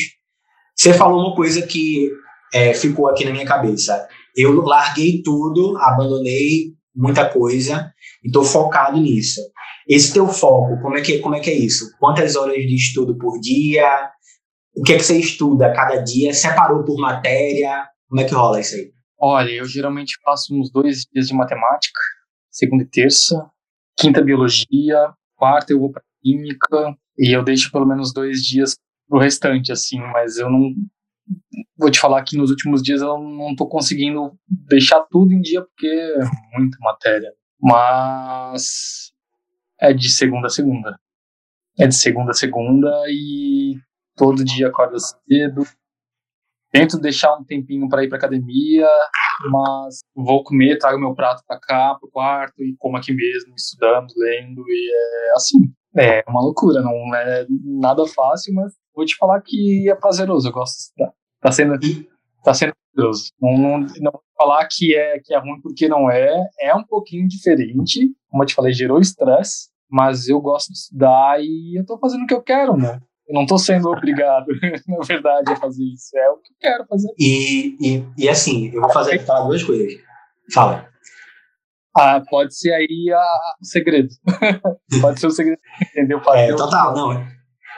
Você 0.76 0.94
falou 0.94 1.20
uma 1.20 1.36
coisa 1.36 1.62
que 1.62 2.10
é, 2.54 2.74
ficou 2.74 3.08
aqui 3.08 3.26
na 3.26 3.32
minha 3.32 3.46
cabeça. 3.46 4.08
Eu 4.36 4.62
larguei 4.62 5.22
tudo, 5.22 5.78
abandonei 5.78 6.74
muita 6.96 7.30
coisa 7.30 7.94
e 8.24 8.28
estou 8.28 8.44
focado 8.44 8.98
nisso. 9.00 9.42
Esse 9.88 10.14
teu 10.14 10.28
foco, 10.28 10.82
como 10.82 10.98
é 10.98 11.02
que 11.02 11.20
como 11.20 11.36
é 11.36 11.40
que 11.40 11.50
é 11.50 11.54
isso? 11.54 11.96
Quantas 12.00 12.36
horas 12.36 12.56
de 12.56 12.76
estudo 12.76 13.18
por 13.18 13.40
dia? 13.40 14.10
O 14.76 14.82
que 14.84 14.94
é 14.94 14.98
que 14.98 15.04
você 15.04 15.20
estuda 15.20 15.72
cada 15.74 15.98
dia? 15.98 16.34
Separou 16.34 16.84
por 16.84 16.98
matéria? 16.98 17.88
Como 18.10 18.22
é 18.22 18.26
que 18.26 18.34
rola 18.34 18.60
isso 18.60 18.76
aí? 18.76 18.92
Olha, 19.20 19.50
eu 19.50 19.66
geralmente 19.66 20.18
faço 20.24 20.54
uns 20.54 20.72
dois 20.72 21.06
dias 21.12 21.28
de 21.28 21.34
matemática, 21.34 22.00
segunda 22.52 22.84
e 22.84 22.88
terça, 22.88 23.50
quinta 23.98 24.22
biologia, 24.22 25.14
quarta 25.36 25.72
eu 25.72 25.80
vou 25.80 25.92
para 25.92 26.04
química 26.22 26.96
e 27.18 27.36
eu 27.36 27.44
deixo 27.44 27.72
pelo 27.72 27.86
menos 27.86 28.14
dois 28.14 28.40
dias 28.40 28.76
pro 29.08 29.20
restante, 29.20 29.72
assim, 29.72 30.00
mas 30.00 30.38
eu 30.38 30.50
não 30.50 30.74
vou 31.78 31.90
te 31.90 32.00
falar 32.00 32.24
que 32.24 32.38
nos 32.38 32.50
últimos 32.50 32.82
dias 32.82 33.02
eu 33.02 33.18
não 33.18 33.52
estou 33.52 33.68
conseguindo 33.68 34.38
deixar 34.48 35.02
tudo 35.10 35.34
em 35.34 35.42
dia 35.42 35.62
porque 35.62 35.88
é 35.88 36.60
muita 36.60 36.78
matéria. 36.82 37.32
Mas 37.62 39.05
é 39.80 39.94
de 39.94 40.10
segunda 40.10 40.48
a 40.48 40.50
segunda. 40.50 40.98
É 41.78 41.88
de 41.88 41.96
segunda 41.96 42.32
a 42.32 42.34
segunda 42.34 42.90
e 43.08 43.76
todo 44.16 44.44
dia 44.44 44.68
acorda 44.68 44.98
cedo. 45.00 45.64
Tento 46.72 47.00
deixar 47.00 47.36
um 47.38 47.44
tempinho 47.44 47.88
para 47.88 48.04
ir 48.04 48.10
para 48.10 48.18
academia, 48.18 48.88
mas 49.50 50.00
vou 50.14 50.44
comer, 50.44 50.78
trago 50.78 51.00
meu 51.00 51.14
prato 51.14 51.42
para 51.48 51.60
cá, 51.60 51.96
pro 52.00 52.10
quarto 52.10 52.64
e 52.64 52.76
como 52.78 52.98
aqui 52.98 53.14
mesmo, 53.14 53.54
estudando, 53.56 54.08
lendo 54.18 54.64
e 54.68 54.92
é 54.92 55.32
assim. 55.34 55.60
É 55.98 56.24
uma 56.28 56.42
loucura, 56.42 56.82
não 56.82 57.16
é 57.16 57.46
nada 57.64 58.06
fácil, 58.08 58.54
mas 58.54 58.74
vou 58.94 59.06
te 59.06 59.16
falar 59.16 59.42
que 59.42 59.90
é 59.90 59.96
prazeroso, 59.96 60.50
eu 60.50 60.52
gosto 60.52 60.76
de 60.76 60.82
estudar. 60.82 61.14
Tá 61.40 61.52
sendo, 61.52 61.80
tá 62.44 62.54
sendo 62.54 62.74
prazeroso. 62.96 63.32
Não, 63.42 63.58
não, 63.58 63.80
não 63.80 64.12
vou 64.12 64.22
falar 64.38 64.68
que 64.72 64.96
é, 64.96 65.20
que 65.20 65.34
é 65.34 65.40
ruim 65.40 65.60
porque 65.62 65.88
não 65.88 66.10
é, 66.10 66.32
é 66.62 66.74
um 66.74 66.84
pouquinho 66.84 67.28
diferente, 67.28 68.10
como 68.30 68.44
eu 68.44 68.48
te 68.48 68.56
falei, 68.56 68.74
gerou 68.74 69.00
estresse, 69.00 69.70
mas 69.90 70.28
eu 70.28 70.40
gosto 70.40 70.72
de 70.72 70.80
estudar 70.80 71.42
e 71.42 71.80
eu 71.80 71.86
tô 71.86 71.98
fazendo 71.98 72.24
o 72.24 72.28
que 72.28 72.34
eu 72.34 72.42
quero, 72.42 72.76
né? 72.76 73.00
Eu 73.28 73.34
não 73.34 73.44
estou 73.44 73.58
sendo 73.58 73.90
obrigado, 73.90 74.46
na 74.88 75.04
verdade, 75.04 75.52
a 75.52 75.56
fazer 75.56 75.84
isso. 75.84 76.16
É 76.16 76.30
o 76.30 76.38
que 76.38 76.54
eu 76.54 76.58
quero 76.60 76.86
fazer. 76.86 77.10
E, 77.20 77.76
e, 77.82 78.06
e 78.18 78.30
assim, 78.30 78.70
eu 78.74 78.82
vou 78.82 78.92
fazer 78.92 79.20
falar 79.20 79.48
duas 79.48 79.64
coisas. 79.64 79.94
Fala. 80.54 80.88
Ah, 81.98 82.22
pode 82.30 82.56
ser 82.56 82.74
aí 82.74 83.12
a, 83.12 83.38
o 83.62 83.66
segredo. 83.66 84.10
pode 85.02 85.20
ser 85.20 85.28
o 85.28 85.32
segredo, 85.32 85.60
entendeu? 85.92 86.22
Fazer 86.22 86.52
é, 86.52 86.56
total, 86.56 86.94
não. 86.94 87.26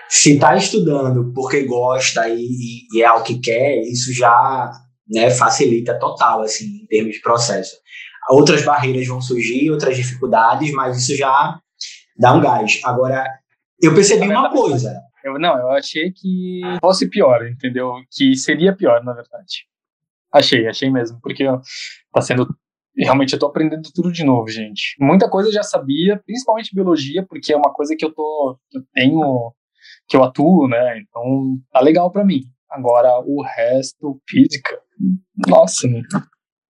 Se 0.10 0.34
está 0.34 0.56
estudando 0.56 1.32
porque 1.34 1.63
gosta 1.63 2.27
e, 2.30 2.88
e, 2.93 3.01
é 3.01 3.12
o 3.12 3.23
que 3.23 3.39
quer, 3.39 3.82
isso 3.82 4.13
já 4.13 4.71
né, 5.09 5.29
facilita 5.29 5.97
total, 5.97 6.41
assim, 6.41 6.81
em 6.83 6.85
termos 6.87 7.15
de 7.15 7.21
processo. 7.21 7.77
Outras 8.29 8.63
barreiras 8.63 9.07
vão 9.07 9.21
surgir, 9.21 9.71
outras 9.71 9.95
dificuldades, 9.95 10.71
mas 10.73 10.97
isso 10.97 11.15
já 11.15 11.59
dá 12.17 12.33
um 12.33 12.41
gás. 12.41 12.81
Agora, 12.83 13.25
eu 13.81 13.93
percebi 13.93 14.27
uma 14.27 14.49
coisa. 14.51 15.01
Eu, 15.23 15.39
não, 15.39 15.57
eu 15.57 15.71
achei 15.71 16.11
que 16.11 16.61
fosse 16.81 17.09
pior, 17.09 17.45
entendeu? 17.47 17.93
Que 18.11 18.35
seria 18.35 18.75
pior, 18.75 19.03
na 19.03 19.13
verdade. 19.13 19.65
Achei, 20.31 20.67
achei 20.67 20.89
mesmo, 20.89 21.19
porque 21.21 21.45
tá 22.13 22.21
sendo. 22.21 22.47
Realmente 22.97 23.33
eu 23.33 23.39
tô 23.39 23.45
aprendendo 23.45 23.89
tudo 23.93 24.11
de 24.11 24.23
novo, 24.23 24.49
gente. 24.49 24.95
Muita 24.99 25.29
coisa 25.29 25.49
eu 25.49 25.53
já 25.53 25.63
sabia, 25.63 26.21
principalmente 26.25 26.73
biologia, 26.73 27.25
porque 27.25 27.53
é 27.53 27.57
uma 27.57 27.71
coisa 27.73 27.95
que 27.95 28.03
eu 28.03 28.13
tô. 28.13 28.59
Que 28.69 28.77
eu 28.79 28.83
tenho. 28.93 29.53
que 30.07 30.17
eu 30.17 30.23
atuo, 30.23 30.67
né? 30.67 30.99
Então 30.99 31.57
tá 31.71 31.79
legal 31.79 32.11
para 32.11 32.25
mim. 32.25 32.41
Agora, 32.69 33.19
o 33.25 33.41
resto, 33.43 34.19
física, 34.27 34.77
nossa, 35.47 35.88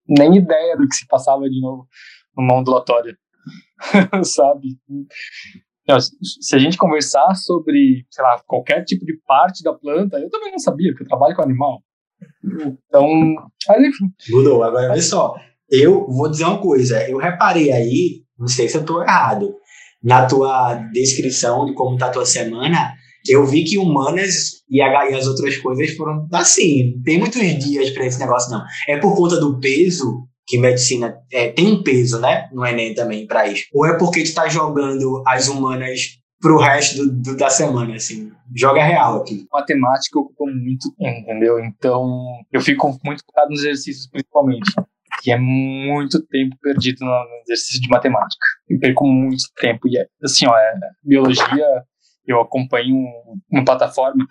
nem 0.07 0.36
ideia 0.38 0.77
do 0.77 0.88
que 0.88 0.95
se 0.95 1.07
passava 1.07 1.49
de 1.49 1.60
novo 1.60 1.88
numa 2.36 2.60
ondulatória, 2.60 3.17
sabe? 4.23 4.77
Se 6.21 6.55
a 6.55 6.60
gente 6.60 6.77
conversar 6.77 7.36
sobre, 7.36 8.05
sei 8.10 8.23
lá, 8.23 8.41
qualquer 8.47 8.84
tipo 8.84 9.05
de 9.05 9.19
parte 9.25 9.63
da 9.63 9.73
planta, 9.73 10.17
eu 10.19 10.29
também 10.29 10.51
não 10.51 10.60
sabia, 10.60 10.91
porque 10.91 11.03
eu 11.03 11.07
trabalho 11.07 11.36
com 11.36 11.41
animal. 11.41 11.84
Então, 12.43 13.07
mas 13.67 13.84
enfim. 13.84 14.05
Mudou. 14.29 14.63
Agora, 14.63 14.91
olha 14.91 15.01
só, 15.01 15.36
eu 15.69 16.07
vou 16.07 16.29
dizer 16.29 16.45
uma 16.45 16.62
coisa. 16.62 17.10
Eu 17.10 17.17
reparei 17.17 17.71
aí, 17.71 18.23
não 18.38 18.47
sei 18.47 18.69
se 18.69 18.77
eu 18.77 18.81
estou 18.81 19.01
errado, 19.01 19.55
na 20.03 20.25
tua 20.25 20.75
descrição 20.91 21.65
de 21.65 21.73
como 21.73 21.95
está 21.95 22.07
a 22.07 22.12
tua 22.12 22.25
semana, 22.25 22.93
eu 23.27 23.45
vi 23.45 23.63
que 23.63 23.77
humanas 23.77 24.62
e, 24.69 24.77
e 24.77 24.81
as 24.81 25.27
outras 25.27 25.57
coisas 25.57 25.95
foram 25.95 26.27
assim. 26.34 27.01
Tem 27.03 27.19
muitos 27.19 27.41
dias 27.63 27.89
para 27.91 28.05
esse 28.05 28.19
negócio, 28.19 28.51
não. 28.51 28.63
É 28.88 28.97
por 28.97 29.15
conta 29.15 29.39
do 29.39 29.60
peso 29.60 30.27
que 30.47 30.57
medicina 30.57 31.17
é, 31.31 31.49
tem 31.49 31.67
um 31.67 31.84
peso, 31.84 32.19
né, 32.19 32.49
no 32.51 32.65
Enem 32.65 32.93
também 32.93 33.25
para 33.25 33.47
isso? 33.47 33.65
Ou 33.73 33.86
é 33.86 33.97
porque 33.97 34.23
tu 34.23 34.34
tá 34.34 34.49
jogando 34.49 35.23
as 35.25 35.47
humanas 35.47 36.19
pro 36.41 36.57
resto 36.57 37.05
do, 37.05 37.21
do, 37.21 37.38
da 37.38 37.49
semana, 37.49 37.95
assim? 37.95 38.31
Joga 38.53 38.84
real 38.84 39.21
aqui. 39.21 39.45
Matemática 39.51 40.19
ocupa 40.19 40.45
muito 40.45 40.93
tempo, 40.97 41.19
entendeu? 41.19 41.60
Então, 41.60 42.25
eu 42.51 42.60
fico 42.60 42.99
muito 43.05 43.23
focado 43.25 43.51
nos 43.51 43.62
exercícios, 43.62 44.10
principalmente. 44.10 44.71
E 45.25 45.31
é 45.31 45.38
muito 45.38 46.21
tempo 46.27 46.55
perdido 46.62 47.05
no 47.05 47.25
exercício 47.45 47.81
de 47.81 47.88
matemática. 47.88 48.45
Eu 48.67 48.79
perco 48.79 49.05
muito 49.05 49.43
tempo. 49.60 49.88
E 49.88 49.97
é, 49.97 50.05
assim, 50.23 50.47
ó, 50.47 50.57
é, 50.57 50.73
biologia, 51.03 51.65
eu 52.25 52.39
acompanho 52.39 52.95
uma 53.49 53.65
plataforma 53.65 54.25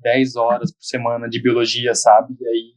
10 0.00 0.36
horas 0.36 0.72
por 0.72 0.82
semana 0.82 1.28
de 1.28 1.42
biologia, 1.42 1.94
sabe? 1.94 2.34
E 2.40 2.46
aí 2.48 2.74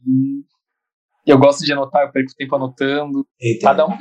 eu 1.26 1.38
gosto 1.38 1.64
de 1.64 1.72
anotar, 1.72 2.02
eu 2.02 2.12
perco 2.12 2.34
tempo 2.36 2.56
anotando. 2.56 3.26
Eita. 3.40 3.68
Cada 3.68 3.86
um 3.86 3.96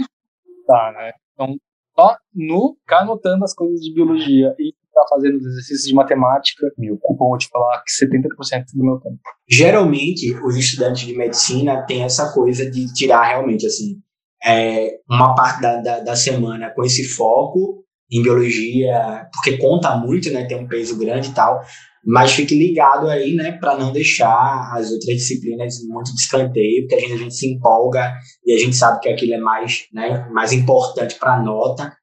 tá, 0.66 0.94
né? 0.96 1.12
Então, 1.34 1.56
só 1.96 2.16
no 2.34 2.76
ficar 2.80 3.02
anotando 3.02 3.44
as 3.44 3.54
coisas 3.54 3.80
de 3.80 3.94
biologia 3.94 4.56
e 4.60 4.74
ficar 4.88 5.08
fazendo 5.10 5.38
os 5.38 5.46
exercícios 5.46 5.88
de 5.88 5.94
matemática, 5.94 6.72
me 6.78 6.92
ocupam, 6.92 7.26
vou 7.26 7.38
te 7.38 7.48
falar, 7.48 7.84
que 7.84 8.06
70% 8.06 8.66
do 8.74 8.84
meu 8.84 9.00
tempo. 9.00 9.20
Geralmente, 9.48 10.36
os 10.44 10.56
estudantes 10.56 11.06
de 11.06 11.16
medicina 11.16 11.86
têm 11.86 12.04
essa 12.04 12.34
coisa 12.34 12.70
de 12.70 12.92
tirar 12.94 13.24
realmente, 13.24 13.66
assim, 13.66 14.02
é, 14.44 15.00
uma 15.10 15.36
parte 15.36 15.62
da, 15.62 15.82
da, 15.82 16.00
da 16.00 16.16
semana 16.16 16.72
com 16.74 16.84
esse 16.84 17.08
foco 17.08 17.81
em 18.12 18.22
biologia, 18.22 19.28
porque 19.34 19.58
conta 19.58 19.96
muito, 19.96 20.32
né, 20.32 20.46
tem 20.46 20.58
um 20.58 20.68
peso 20.68 20.98
grande 20.98 21.30
e 21.30 21.34
tal, 21.34 21.62
mas 22.04 22.32
fique 22.32 22.56
ligado 22.56 23.08
aí, 23.08 23.36
né, 23.36 23.54
para 23.54 23.78
não 23.78 23.94
deixar 23.94 24.72
as 24.76 24.92
outras 24.92 25.18
disciplinas 25.18 25.76
muito 25.88 26.14
de 26.14 26.20
escanteio, 26.20 26.82
porque 26.82 26.96
a 26.96 27.00
gente, 27.00 27.14
a 27.14 27.18
gente 27.18 27.36
se 27.36 27.48
empolga 27.54 28.14
e 28.46 28.54
a 28.54 28.58
gente 28.58 28.76
sabe 28.76 29.00
que 29.00 29.10
aquilo 29.10 29.36
é 29.36 29.40
mais, 29.40 29.86
né, 29.94 30.28
mais 30.32 30.52
importante 30.52 31.16
para 31.16 31.36
a 31.36 31.44
nota 31.44 31.94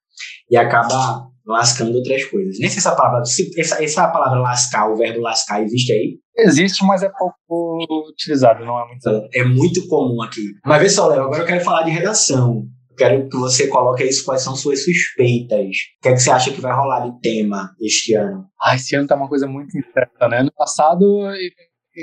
e 0.50 0.56
acaba 0.56 1.28
lascando 1.46 1.96
outras 1.96 2.24
coisas. 2.26 2.58
Nem 2.58 2.68
sei 2.68 2.80
se 2.80 2.86
essa 2.86 2.94
palavra, 2.94 3.22
essa, 3.56 3.82
essa 3.82 4.08
palavra 4.08 4.38
lascar, 4.38 4.90
o 4.90 4.96
verbo 4.96 5.20
lascar, 5.20 5.62
existe 5.62 5.92
aí? 5.92 6.18
Existe, 6.36 6.84
mas 6.84 7.02
é 7.02 7.10
pouco 7.10 8.08
utilizado, 8.10 8.64
não 8.64 8.78
é 8.78 8.86
muito. 8.86 9.08
É, 9.08 9.40
é 9.40 9.44
muito 9.44 9.88
comum 9.88 10.22
aqui. 10.22 10.42
Mas 10.64 10.82
vê 10.82 10.88
só, 10.88 11.08
Léo, 11.08 11.22
agora 11.22 11.42
eu 11.42 11.46
quero 11.46 11.64
falar 11.64 11.82
de 11.82 11.90
redação 11.90 12.64
quero 12.98 13.28
que 13.28 13.36
você 13.36 13.68
coloque 13.68 14.04
isso 14.04 14.24
quais 14.24 14.42
são 14.42 14.54
suas 14.54 14.84
suspeitas. 14.84 15.58
O 15.98 16.02
que, 16.02 16.08
é 16.08 16.12
que 16.12 16.18
você 16.18 16.30
acha 16.30 16.52
que 16.52 16.60
vai 16.60 16.74
rolar 16.74 17.08
de 17.08 17.20
tema 17.20 17.74
este 17.80 18.14
ano? 18.14 18.46
Ah, 18.60 18.74
esse 18.74 18.94
ano 18.94 19.06
tá 19.06 19.14
uma 19.14 19.28
coisa 19.28 19.46
muito 19.46 19.78
incerta, 19.78 20.28
né? 20.28 20.42
No 20.42 20.52
passado 20.52 21.30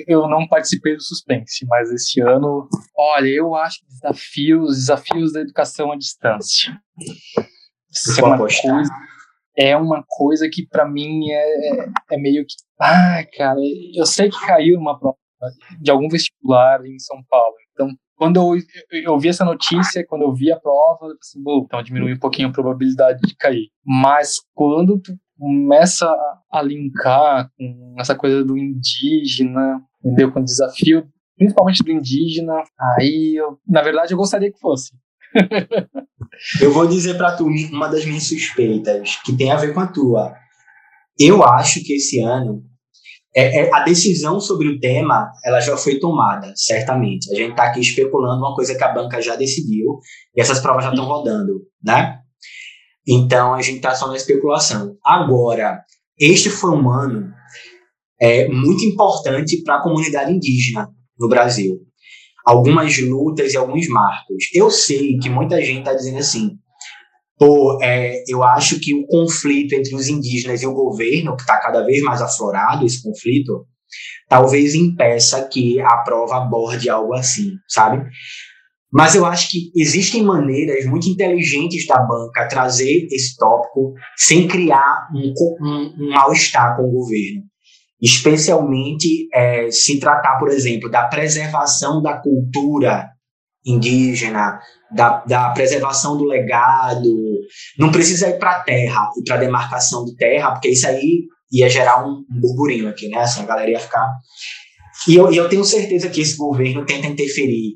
eu 0.07 0.27
não 0.27 0.47
participei 0.47 0.95
do 0.95 1.01
suspense, 1.01 1.65
mas 1.67 1.89
esse 1.91 2.19
ano, 2.21 2.67
olha, 2.97 3.27
eu 3.27 3.55
acho 3.55 3.79
que 3.79 3.87
desafios, 3.87 4.77
desafios 4.77 5.31
da 5.31 5.41
educação 5.41 5.91
à 5.91 5.95
distância. 5.95 6.77
Isso 7.89 8.19
é 8.19 8.23
uma, 8.23 8.37
coisa, 8.37 8.83
é 9.57 9.77
uma 9.77 10.03
coisa 10.05 10.49
que 10.51 10.67
para 10.67 10.85
mim 10.85 11.31
é, 11.31 11.85
é 12.11 12.17
meio 12.17 12.45
que, 12.45 12.55
ah, 12.79 13.23
cara, 13.37 13.59
eu 13.95 14.05
sei 14.05 14.29
que 14.29 14.45
caiu 14.45 14.77
uma 14.77 14.99
prova 14.99 15.17
de 15.79 15.91
algum 15.91 16.09
vestibular 16.09 16.85
em 16.85 16.99
São 16.99 17.23
Paulo, 17.29 17.55
então 17.71 17.89
quando 18.15 18.37
eu, 18.37 18.61
eu 19.03 19.19
vi 19.19 19.29
essa 19.29 19.43
notícia, 19.43 20.05
quando 20.05 20.23
eu 20.23 20.33
vi 20.33 20.51
a 20.51 20.59
prova, 20.59 21.07
eu 21.07 21.17
pensei, 21.17 21.41
então 21.41 21.83
diminui 21.83 22.13
um 22.13 22.19
pouquinho 22.19 22.47
a 22.47 22.51
probabilidade 22.51 23.19
de 23.21 23.35
cair. 23.35 23.69
Mas 23.85 24.37
quando 24.53 24.99
tu 24.99 25.13
começa 25.37 26.09
a 26.51 26.61
linkar 26.61 27.49
com 27.57 27.95
essa 27.99 28.15
coisa 28.15 28.43
do 28.43 28.57
indígena, 28.57 29.81
entendeu? 30.03 30.31
Com 30.31 30.39
o 30.39 30.45
desafio, 30.45 31.05
principalmente 31.37 31.83
do 31.83 31.91
indígena, 31.91 32.53
aí 32.97 33.35
eu, 33.37 33.59
na 33.67 33.81
verdade, 33.81 34.13
eu 34.13 34.17
gostaria 34.17 34.51
que 34.51 34.59
fosse. 34.59 34.93
eu 36.61 36.71
vou 36.71 36.87
dizer 36.87 37.15
para 37.17 37.35
tu 37.35 37.45
uma 37.45 37.89
das 37.89 38.05
minhas 38.05 38.23
suspeitas, 38.23 39.17
que 39.25 39.35
tem 39.35 39.51
a 39.51 39.57
ver 39.57 39.73
com 39.73 39.81
a 39.81 39.87
tua. 39.87 40.33
Eu 41.19 41.43
acho 41.43 41.83
que 41.83 41.93
esse 41.93 42.21
ano 42.21 42.63
é, 43.35 43.63
é, 43.63 43.69
a 43.73 43.83
decisão 43.83 44.39
sobre 44.39 44.69
o 44.69 44.79
tema 44.79 45.29
ela 45.43 45.59
já 45.59 45.75
foi 45.75 45.99
tomada, 45.99 46.53
certamente. 46.55 47.29
A 47.33 47.35
gente 47.35 47.51
está 47.51 47.65
aqui 47.65 47.81
especulando 47.81 48.39
uma 48.39 48.55
coisa 48.55 48.75
que 48.75 48.83
a 48.83 48.93
banca 48.93 49.21
já 49.21 49.35
decidiu 49.35 49.99
e 50.33 50.39
essas 50.39 50.61
provas 50.61 50.85
já 50.85 50.91
estão 50.91 51.05
rodando, 51.05 51.61
né? 51.83 52.19
Então 53.05 53.53
a 53.53 53.61
gente 53.61 53.77
está 53.77 53.93
só 53.93 54.07
na 54.07 54.15
especulação. 54.15 54.95
Agora, 55.03 55.83
este 56.17 56.49
foi 56.49 56.71
um 56.71 56.89
ano 56.89 57.29
é, 58.19 58.47
muito 58.47 58.85
importante 58.85 59.61
para 59.63 59.75
a 59.75 59.81
comunidade 59.83 60.31
indígena 60.31 60.89
no 61.19 61.27
Brasil. 61.27 61.81
Algumas 62.45 62.97
lutas 62.99 63.53
e 63.53 63.57
alguns 63.57 63.89
marcos. 63.89 64.45
Eu 64.53 64.71
sei 64.71 65.17
que 65.17 65.29
muita 65.29 65.61
gente 65.61 65.79
está 65.79 65.93
dizendo 65.93 66.19
assim, 66.19 66.57
pô, 67.37 67.79
é, 67.81 68.23
eu 68.27 68.43
acho 68.43 68.79
que 68.79 68.93
o 68.93 69.05
conflito 69.07 69.73
entre 69.73 69.95
os 69.95 70.07
indígenas 70.07 70.61
e 70.61 70.67
o 70.67 70.73
governo, 70.73 71.35
que 71.35 71.41
está 71.41 71.59
cada 71.59 71.83
vez 71.85 72.01
mais 72.01 72.21
aflorado 72.21 72.85
esse 72.85 73.01
conflito, 73.01 73.65
talvez 74.27 74.73
impeça 74.75 75.47
que 75.47 75.79
a 75.81 75.97
prova 75.97 76.37
aborde 76.37 76.89
algo 76.89 77.13
assim, 77.13 77.53
sabe? 77.67 78.05
Mas 78.91 79.13
eu 79.13 79.25
acho 79.25 79.49
que 79.49 79.71
existem 79.75 80.23
maneiras 80.23 80.85
muito 80.85 81.09
inteligentes 81.09 81.85
da 81.85 81.99
banca 81.99 82.47
trazer 82.47 83.07
esse 83.11 83.35
tópico 83.35 83.93
sem 84.15 84.47
criar 84.47 85.09
um, 85.13 85.33
um, 85.61 85.93
um 85.99 86.09
mal-estar 86.11 86.77
com 86.77 86.83
o 86.83 86.91
governo. 86.91 87.43
Especialmente 88.01 89.27
é, 89.33 89.69
se 89.69 89.99
tratar, 89.99 90.37
por 90.37 90.49
exemplo, 90.49 90.89
da 90.89 91.07
preservação 91.07 92.01
da 92.01 92.17
cultura 92.21 93.09
indígena, 93.65 94.59
da, 94.95 95.23
da 95.25 95.49
preservação 95.49 96.17
do 96.17 96.23
legado. 96.23 97.13
Não 97.77 97.91
precisa 97.91 98.29
ir 98.29 98.39
para 98.39 98.51
a 98.51 98.63
terra 98.63 99.09
e 99.17 99.23
para 99.23 99.37
demarcação 99.37 100.05
de 100.05 100.15
terra, 100.15 100.51
porque 100.51 100.69
isso 100.69 100.87
aí 100.87 101.25
ia 101.51 101.69
gerar 101.69 102.05
um, 102.05 102.23
um 102.31 102.39
burburinho 102.39 102.87
aqui, 102.87 103.09
né? 103.09 103.17
Assim, 103.17 103.41
a 103.41 103.45
galera 103.45 103.69
ia 103.69 103.79
ficar. 103.79 104.09
E 105.07 105.15
eu, 105.15 105.31
eu 105.31 105.49
tenho 105.49 105.65
certeza 105.65 106.09
que 106.09 106.21
esse 106.21 106.37
governo 106.37 106.85
tenta 106.85 107.07
interferir 107.07 107.73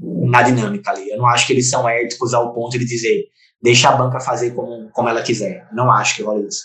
na 0.00 0.42
dinâmica 0.42 0.90
ali. 0.90 1.08
Eu 1.08 1.18
não 1.18 1.26
acho 1.26 1.46
que 1.46 1.52
eles 1.52 1.70
são 1.70 1.88
éticos 1.88 2.34
ao 2.34 2.52
ponto 2.52 2.78
de 2.78 2.84
dizer 2.84 3.24
deixa 3.62 3.88
a 3.88 3.96
banca 3.96 4.20
fazer 4.20 4.52
como, 4.52 4.90
como 4.90 5.08
ela 5.08 5.22
quiser. 5.22 5.66
Não 5.72 5.90
acho 5.90 6.16
que 6.16 6.22
rola 6.22 6.46
isso. 6.46 6.62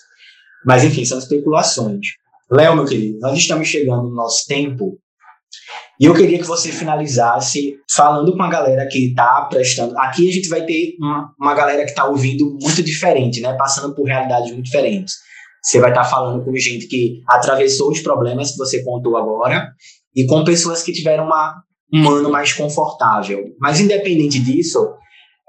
Mas, 0.66 0.84
enfim, 0.84 1.06
são 1.06 1.20
especulações. 1.20 2.08
Léo, 2.52 2.76
meu 2.76 2.86
querido, 2.86 3.20
nós 3.20 3.38
estamos 3.38 3.68
chegando 3.68 4.04
no 4.04 4.16
nosso 4.16 4.46
tempo 4.48 4.98
e 6.00 6.06
eu 6.06 6.14
queria 6.14 6.40
que 6.40 6.46
você 6.46 6.72
finalizasse 6.72 7.76
falando 7.90 8.36
com 8.36 8.44
a 8.44 8.50
galera 8.50 8.88
que 8.88 9.10
está 9.10 9.48
prestando. 9.50 9.98
Aqui 10.00 10.28
a 10.28 10.34
gente 10.34 10.50
vai 10.50 10.66
ter 10.66 10.96
uma, 11.00 11.32
uma 11.40 11.54
galera 11.54 11.84
que 11.84 11.92
está 11.92 12.06
ouvindo 12.06 12.58
muito 12.62 12.82
diferente, 12.82 13.40
né? 13.42 13.54
Passando 13.54 13.94
por 13.94 14.06
realidades 14.06 14.52
muito 14.52 14.66
diferentes. 14.66 15.16
Você 15.64 15.80
vai 15.80 15.92
estar 15.92 16.04
tá 16.04 16.10
falando 16.10 16.44
com 16.44 16.56
gente 16.58 16.88
que 16.88 17.22
atravessou 17.28 17.92
os 17.92 18.02
problemas 18.02 18.52
que 18.52 18.58
você 18.58 18.84
contou 18.84 19.16
agora 19.16 19.72
e 20.16 20.26
com 20.26 20.44
pessoas 20.44 20.84
que 20.84 20.92
tiveram 20.92 21.26
uma, 21.26 21.56
um 21.94 22.10
ano 22.10 22.30
mais 22.30 22.52
confortável. 22.52 23.44
Mas 23.60 23.80
independente 23.80 24.40
disso, 24.40 24.94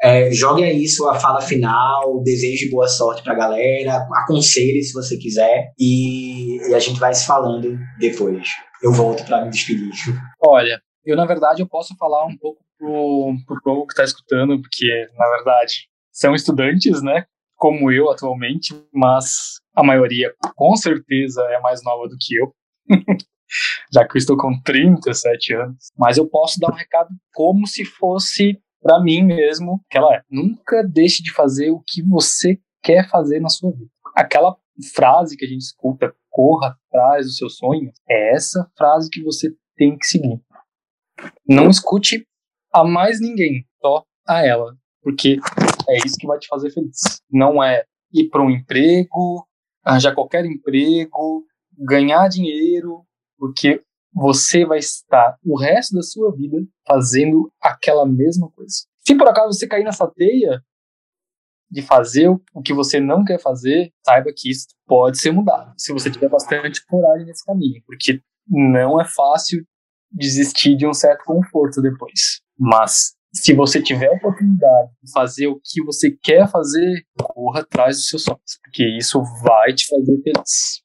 é, 0.02 0.30
jogue 0.30 0.62
aí 0.62 0.87
sua 0.87 1.14
fala 1.14 1.40
final, 1.40 2.22
deseje 2.22 2.68
boa 2.68 2.87
sorte 2.87 3.22
para 3.22 3.32
a 3.32 3.37
galera, 3.37 4.06
aconselhe 4.22 4.82
se 4.82 4.92
você 4.92 5.16
quiser 5.16 5.72
e, 5.78 6.58
e, 6.68 6.74
a 6.74 6.78
gente 6.78 7.00
vai 7.00 7.14
se 7.14 7.26
falando 7.26 7.76
depois. 7.98 8.48
Eu 8.85 8.92
volto 8.92 9.25
para 9.25 9.42
me 9.42 9.51
despedir. 9.51 9.90
Olha, 10.47 10.79
eu 11.07 11.16
na 11.16 11.25
verdade 11.25 11.62
eu 11.62 11.66
posso 11.66 11.97
falar 11.97 12.27
um 12.27 12.37
pouco 12.37 12.62
pro, 12.77 13.35
pro 13.47 13.62
povo 13.62 13.87
que 13.87 13.94
está 13.94 14.05
escutando, 14.05 14.61
porque 14.61 15.09
na 15.16 15.27
verdade 15.37 15.88
são 16.12 16.35
estudantes, 16.35 17.03
né? 17.03 17.25
Como 17.57 17.90
eu 17.90 18.11
atualmente, 18.11 18.75
mas 18.92 19.59
a 19.75 19.83
maioria 19.83 20.35
com 20.55 20.77
certeza 20.77 21.40
é 21.44 21.59
mais 21.61 21.83
nova 21.83 22.07
do 22.07 22.16
que 22.20 22.37
eu. 22.37 22.55
já 23.90 24.07
que 24.07 24.16
eu 24.16 24.18
estou 24.18 24.37
com 24.37 24.61
37 24.61 25.55
anos. 25.55 25.87
Mas 25.97 26.18
eu 26.18 26.29
posso 26.29 26.61
dar 26.61 26.70
um 26.70 26.77
recado 26.77 27.09
como 27.33 27.66
se 27.66 27.87
fosse 27.87 28.61
para 28.83 29.01
mim 29.01 29.23
mesmo, 29.23 29.83
que 29.88 29.97
ela 29.97 30.14
é: 30.14 30.20
nunca 30.31 30.87
deixe 30.87 31.23
de 31.23 31.33
fazer 31.33 31.70
o 31.70 31.83
que 31.87 32.03
você 32.03 32.59
quer 32.83 33.09
fazer 33.09 33.40
na 33.40 33.49
sua 33.49 33.73
vida. 33.73 33.90
Aquela 34.14 34.55
frase 34.94 35.38
que 35.38 35.47
a 35.47 35.49
gente 35.49 35.62
escuta, 35.62 36.14
corra 36.35 36.77
atrás 36.88 37.27
do 37.27 37.33
seu 37.33 37.49
sonho, 37.49 37.92
é 38.11 38.35
essa 38.35 38.68
frase 38.77 39.09
que 39.09 39.23
você 39.23 39.55
tem 39.77 39.97
que 39.97 40.05
seguir. 40.05 40.40
Não 41.49 41.70
escute 41.70 42.27
a 42.73 42.83
mais 42.83 43.20
ninguém, 43.20 43.64
só 43.81 44.05
a 44.27 44.44
ela, 44.44 44.77
porque 45.01 45.38
é 45.88 45.97
isso 46.05 46.16
que 46.18 46.27
vai 46.27 46.38
te 46.38 46.49
fazer 46.49 46.70
feliz. 46.70 47.23
Não 47.31 47.62
é 47.62 47.85
ir 48.12 48.29
para 48.31 48.42
um 48.42 48.51
emprego, 48.51 49.47
arranjar 49.85 50.12
qualquer 50.12 50.44
emprego, 50.44 51.47
ganhar 51.79 52.29
dinheiro, 52.29 53.07
porque 53.38 53.81
você 54.12 54.66
vai 54.66 54.79
estar 54.79 55.38
o 55.44 55.57
resto 55.57 55.94
da 55.94 56.03
sua 56.03 56.35
vida 56.35 56.57
fazendo 56.87 57.53
aquela 57.61 58.05
mesma 58.05 58.51
coisa. 58.51 58.75
Se 59.07 59.14
por 59.16 59.29
acaso 59.29 59.53
você 59.53 59.68
cair 59.68 59.85
nessa 59.85 60.09
teia 60.09 60.61
de 61.74 61.82
fazer 61.82 62.28
o 62.28 62.62
que 62.64 62.72
você 62.72 63.00
não 63.00 63.24
quer 63.24 63.40
fazer, 63.40 63.90
saiba 64.06 64.30
que 64.34 64.48
isso 64.48 64.68
pode 64.87 65.18
ser 65.18 65.32
mudado, 65.32 65.74
se 65.76 65.92
você 65.92 66.08
tiver 66.08 66.28
bastante 66.28 66.87
coragem 66.87 67.26
nesse 67.26 67.44
caminho, 67.44 67.82
porque 67.84 68.20
não 68.48 69.00
é 69.00 69.04
fácil 69.04 69.66
desistir 70.12 70.76
de 70.76 70.87
um 70.87 70.94
certo 70.94 71.24
conforto 71.24 71.82
depois. 71.82 72.40
Mas 72.56 73.14
se 73.34 73.52
você 73.52 73.82
tiver 73.82 74.06
a 74.06 74.16
oportunidade 74.16 74.92
de 75.02 75.10
fazer 75.10 75.48
o 75.48 75.60
que 75.64 75.82
você 75.84 76.12
quer 76.22 76.48
fazer, 76.48 77.04
corra 77.20 77.62
atrás 77.62 77.96
dos 77.96 78.08
seus 78.08 78.22
sonhos, 78.22 78.58
porque 78.62 78.87
isso 78.96 79.20
vai 79.42 79.74
te 79.74 79.87
fazer 79.88 80.22
feliz. 80.22 80.80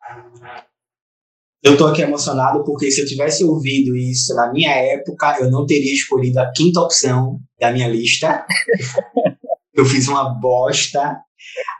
Eu 1.61 1.77
tô 1.77 1.85
aqui 1.85 2.01
emocionado 2.01 2.63
porque 2.63 2.89
se 2.89 3.01
eu 3.01 3.05
tivesse 3.05 3.43
ouvido 3.43 3.95
isso 3.95 4.33
na 4.33 4.51
minha 4.51 4.71
época, 4.71 5.37
eu 5.39 5.51
não 5.51 5.67
teria 5.67 5.93
escolhido 5.93 6.39
a 6.39 6.51
quinta 6.51 6.79
opção 6.79 7.39
da 7.59 7.71
minha 7.71 7.87
lista. 7.87 8.43
eu 9.79 9.85
fiz 9.85 10.07
uma 10.07 10.29
bosta, 10.39 11.17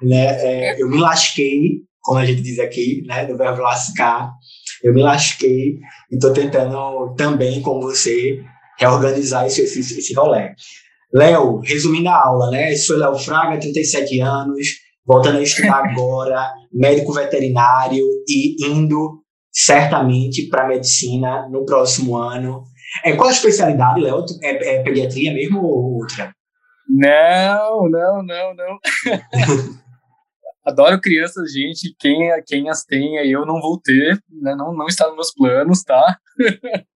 né? 0.01 0.25
É, 0.25 0.81
eu 0.81 0.89
me 0.89 0.97
lasquei, 0.97 1.81
como 2.01 2.19
a 2.19 2.25
gente 2.25 2.41
diz 2.41 2.59
aqui, 2.59 3.03
né? 3.05 3.25
Do 3.25 3.37
verbo 3.37 3.61
lascar. 3.61 4.31
Eu 4.83 4.93
me 4.93 5.03
lasquei 5.03 5.77
e 6.11 6.17
tô 6.17 6.31
tentando 6.31 7.13
também, 7.15 7.61
com 7.61 7.81
você, 7.81 8.41
reorganizar 8.77 9.45
esse, 9.45 9.61
esse, 9.61 9.79
esse 9.79 10.13
rolê. 10.13 10.53
Léo, 11.13 11.59
resumindo 11.59 12.09
a 12.09 12.25
aula, 12.25 12.51
né? 12.51 12.75
Sou 12.75 12.97
Léo 12.97 13.15
Fraga, 13.17 13.59
37 13.59 14.19
anos, 14.21 14.67
voltando 15.05 15.39
a 15.39 15.41
estudar 15.41 15.83
agora, 15.89 16.51
médico 16.71 17.13
veterinário 17.13 18.05
e 18.27 18.65
indo 18.65 19.21
certamente 19.51 20.47
para 20.47 20.67
medicina 20.67 21.47
no 21.49 21.65
próximo 21.65 22.15
ano. 22.15 22.63
É, 23.03 23.13
qual 23.13 23.29
a 23.29 23.33
especialidade, 23.33 23.99
Léo? 23.99 24.23
É, 24.41 24.75
é 24.75 24.83
pediatria 24.83 25.33
mesmo 25.33 25.61
ou 25.61 25.97
outra? 25.97 26.31
Não, 26.89 27.89
não, 27.89 28.23
não, 28.23 28.55
não. 28.55 28.79
Adoro 30.65 30.99
crianças, 30.99 31.51
gente. 31.53 31.95
Quem, 31.99 32.29
quem 32.45 32.69
as 32.69 32.83
tem 32.83 33.17
aí 33.17 33.31
eu 33.31 33.45
não 33.45 33.61
vou 33.61 33.79
ter, 33.79 34.21
né? 34.41 34.55
não, 34.55 34.73
não 34.73 34.87
está 34.87 35.05
nos 35.07 35.15
meus 35.15 35.33
planos, 35.33 35.83
tá? 35.83 36.17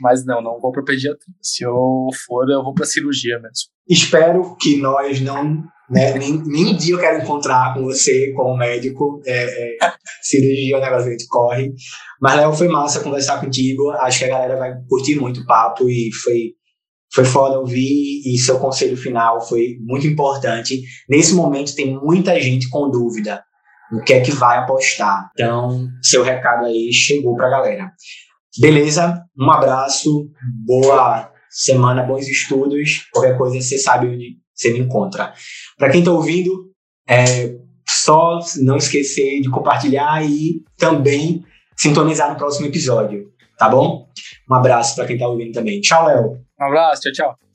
Mas 0.00 0.24
não, 0.24 0.40
não 0.42 0.60
vou 0.60 0.72
para 0.72 0.84
pediatria. 0.84 1.34
Se 1.40 1.64
eu 1.64 2.08
for, 2.26 2.48
eu 2.50 2.62
vou 2.62 2.74
para 2.74 2.84
cirurgia 2.84 3.38
mesmo. 3.38 3.70
Espero 3.88 4.56
que 4.56 4.76
nós 4.76 5.20
não 5.20 5.64
né? 5.92 6.14
Nem, 6.14 6.42
nem 6.46 6.66
um 6.68 6.76
dia 6.76 6.94
eu 6.94 6.98
quero 6.98 7.22
encontrar 7.22 7.74
com 7.74 7.82
você, 7.82 8.32
como 8.32 8.56
médico. 8.56 9.20
É, 9.26 9.74
é, 9.74 9.76
cirurgia 10.22 10.74
é 10.74 10.78
um 10.78 10.80
negócio 10.80 11.04
que 11.04 11.08
a 11.10 11.12
gente 11.12 11.28
corre. 11.28 11.72
Mas, 12.20 12.36
Léo, 12.36 12.54
foi 12.54 12.68
massa 12.68 13.02
conversar 13.02 13.40
contigo. 13.40 13.90
Acho 13.90 14.20
que 14.20 14.24
a 14.24 14.28
galera 14.28 14.56
vai 14.56 14.74
curtir 14.88 15.16
muito 15.16 15.42
o 15.42 15.46
papo 15.46 15.88
e 15.90 16.10
foi, 16.24 16.54
foi 17.12 17.24
foda 17.24 17.58
ouvir. 17.58 18.22
E 18.24 18.38
seu 18.38 18.58
conselho 18.58 18.96
final 18.96 19.40
foi 19.46 19.76
muito 19.80 20.06
importante. 20.06 20.82
Nesse 21.08 21.34
momento, 21.34 21.74
tem 21.74 21.94
muita 21.94 22.40
gente 22.40 22.68
com 22.68 22.90
dúvida 22.90 23.42
no 23.90 24.02
que 24.02 24.14
é 24.14 24.20
que 24.20 24.32
vai 24.32 24.58
apostar. 24.58 25.30
Então, 25.34 25.86
seu 26.02 26.22
recado 26.22 26.64
aí 26.64 26.92
chegou 26.92 27.36
pra 27.36 27.50
galera. 27.50 27.92
Beleza? 28.58 29.22
Um 29.38 29.50
abraço, 29.50 30.30
boa 30.66 31.30
semana, 31.50 32.02
bons 32.02 32.26
estudos. 32.26 33.06
Qualquer 33.12 33.36
coisa 33.36 33.60
você 33.60 33.78
sabe 33.78 34.08
onde 34.08 34.38
você 34.54 34.72
me 34.72 34.78
encontra. 34.78 35.32
Para 35.78 35.90
quem 35.90 36.00
está 36.00 36.12
ouvindo, 36.12 36.70
é 37.08 37.54
só 37.88 38.38
não 38.62 38.76
esquecer 38.76 39.40
de 39.40 39.50
compartilhar 39.50 40.24
e 40.24 40.62
também 40.78 41.44
sintonizar 41.76 42.30
no 42.30 42.36
próximo 42.36 42.66
episódio, 42.66 43.30
tá 43.58 43.68
bom? 43.68 44.06
Um 44.50 44.54
abraço 44.54 44.94
para 44.94 45.06
quem 45.06 45.16
está 45.16 45.28
ouvindo 45.28 45.52
também. 45.52 45.80
Tchau, 45.80 46.06
Léo. 46.06 46.38
Um 46.62 46.66
abraço, 46.66 47.02
tchau, 47.02 47.12
tchau. 47.12 47.51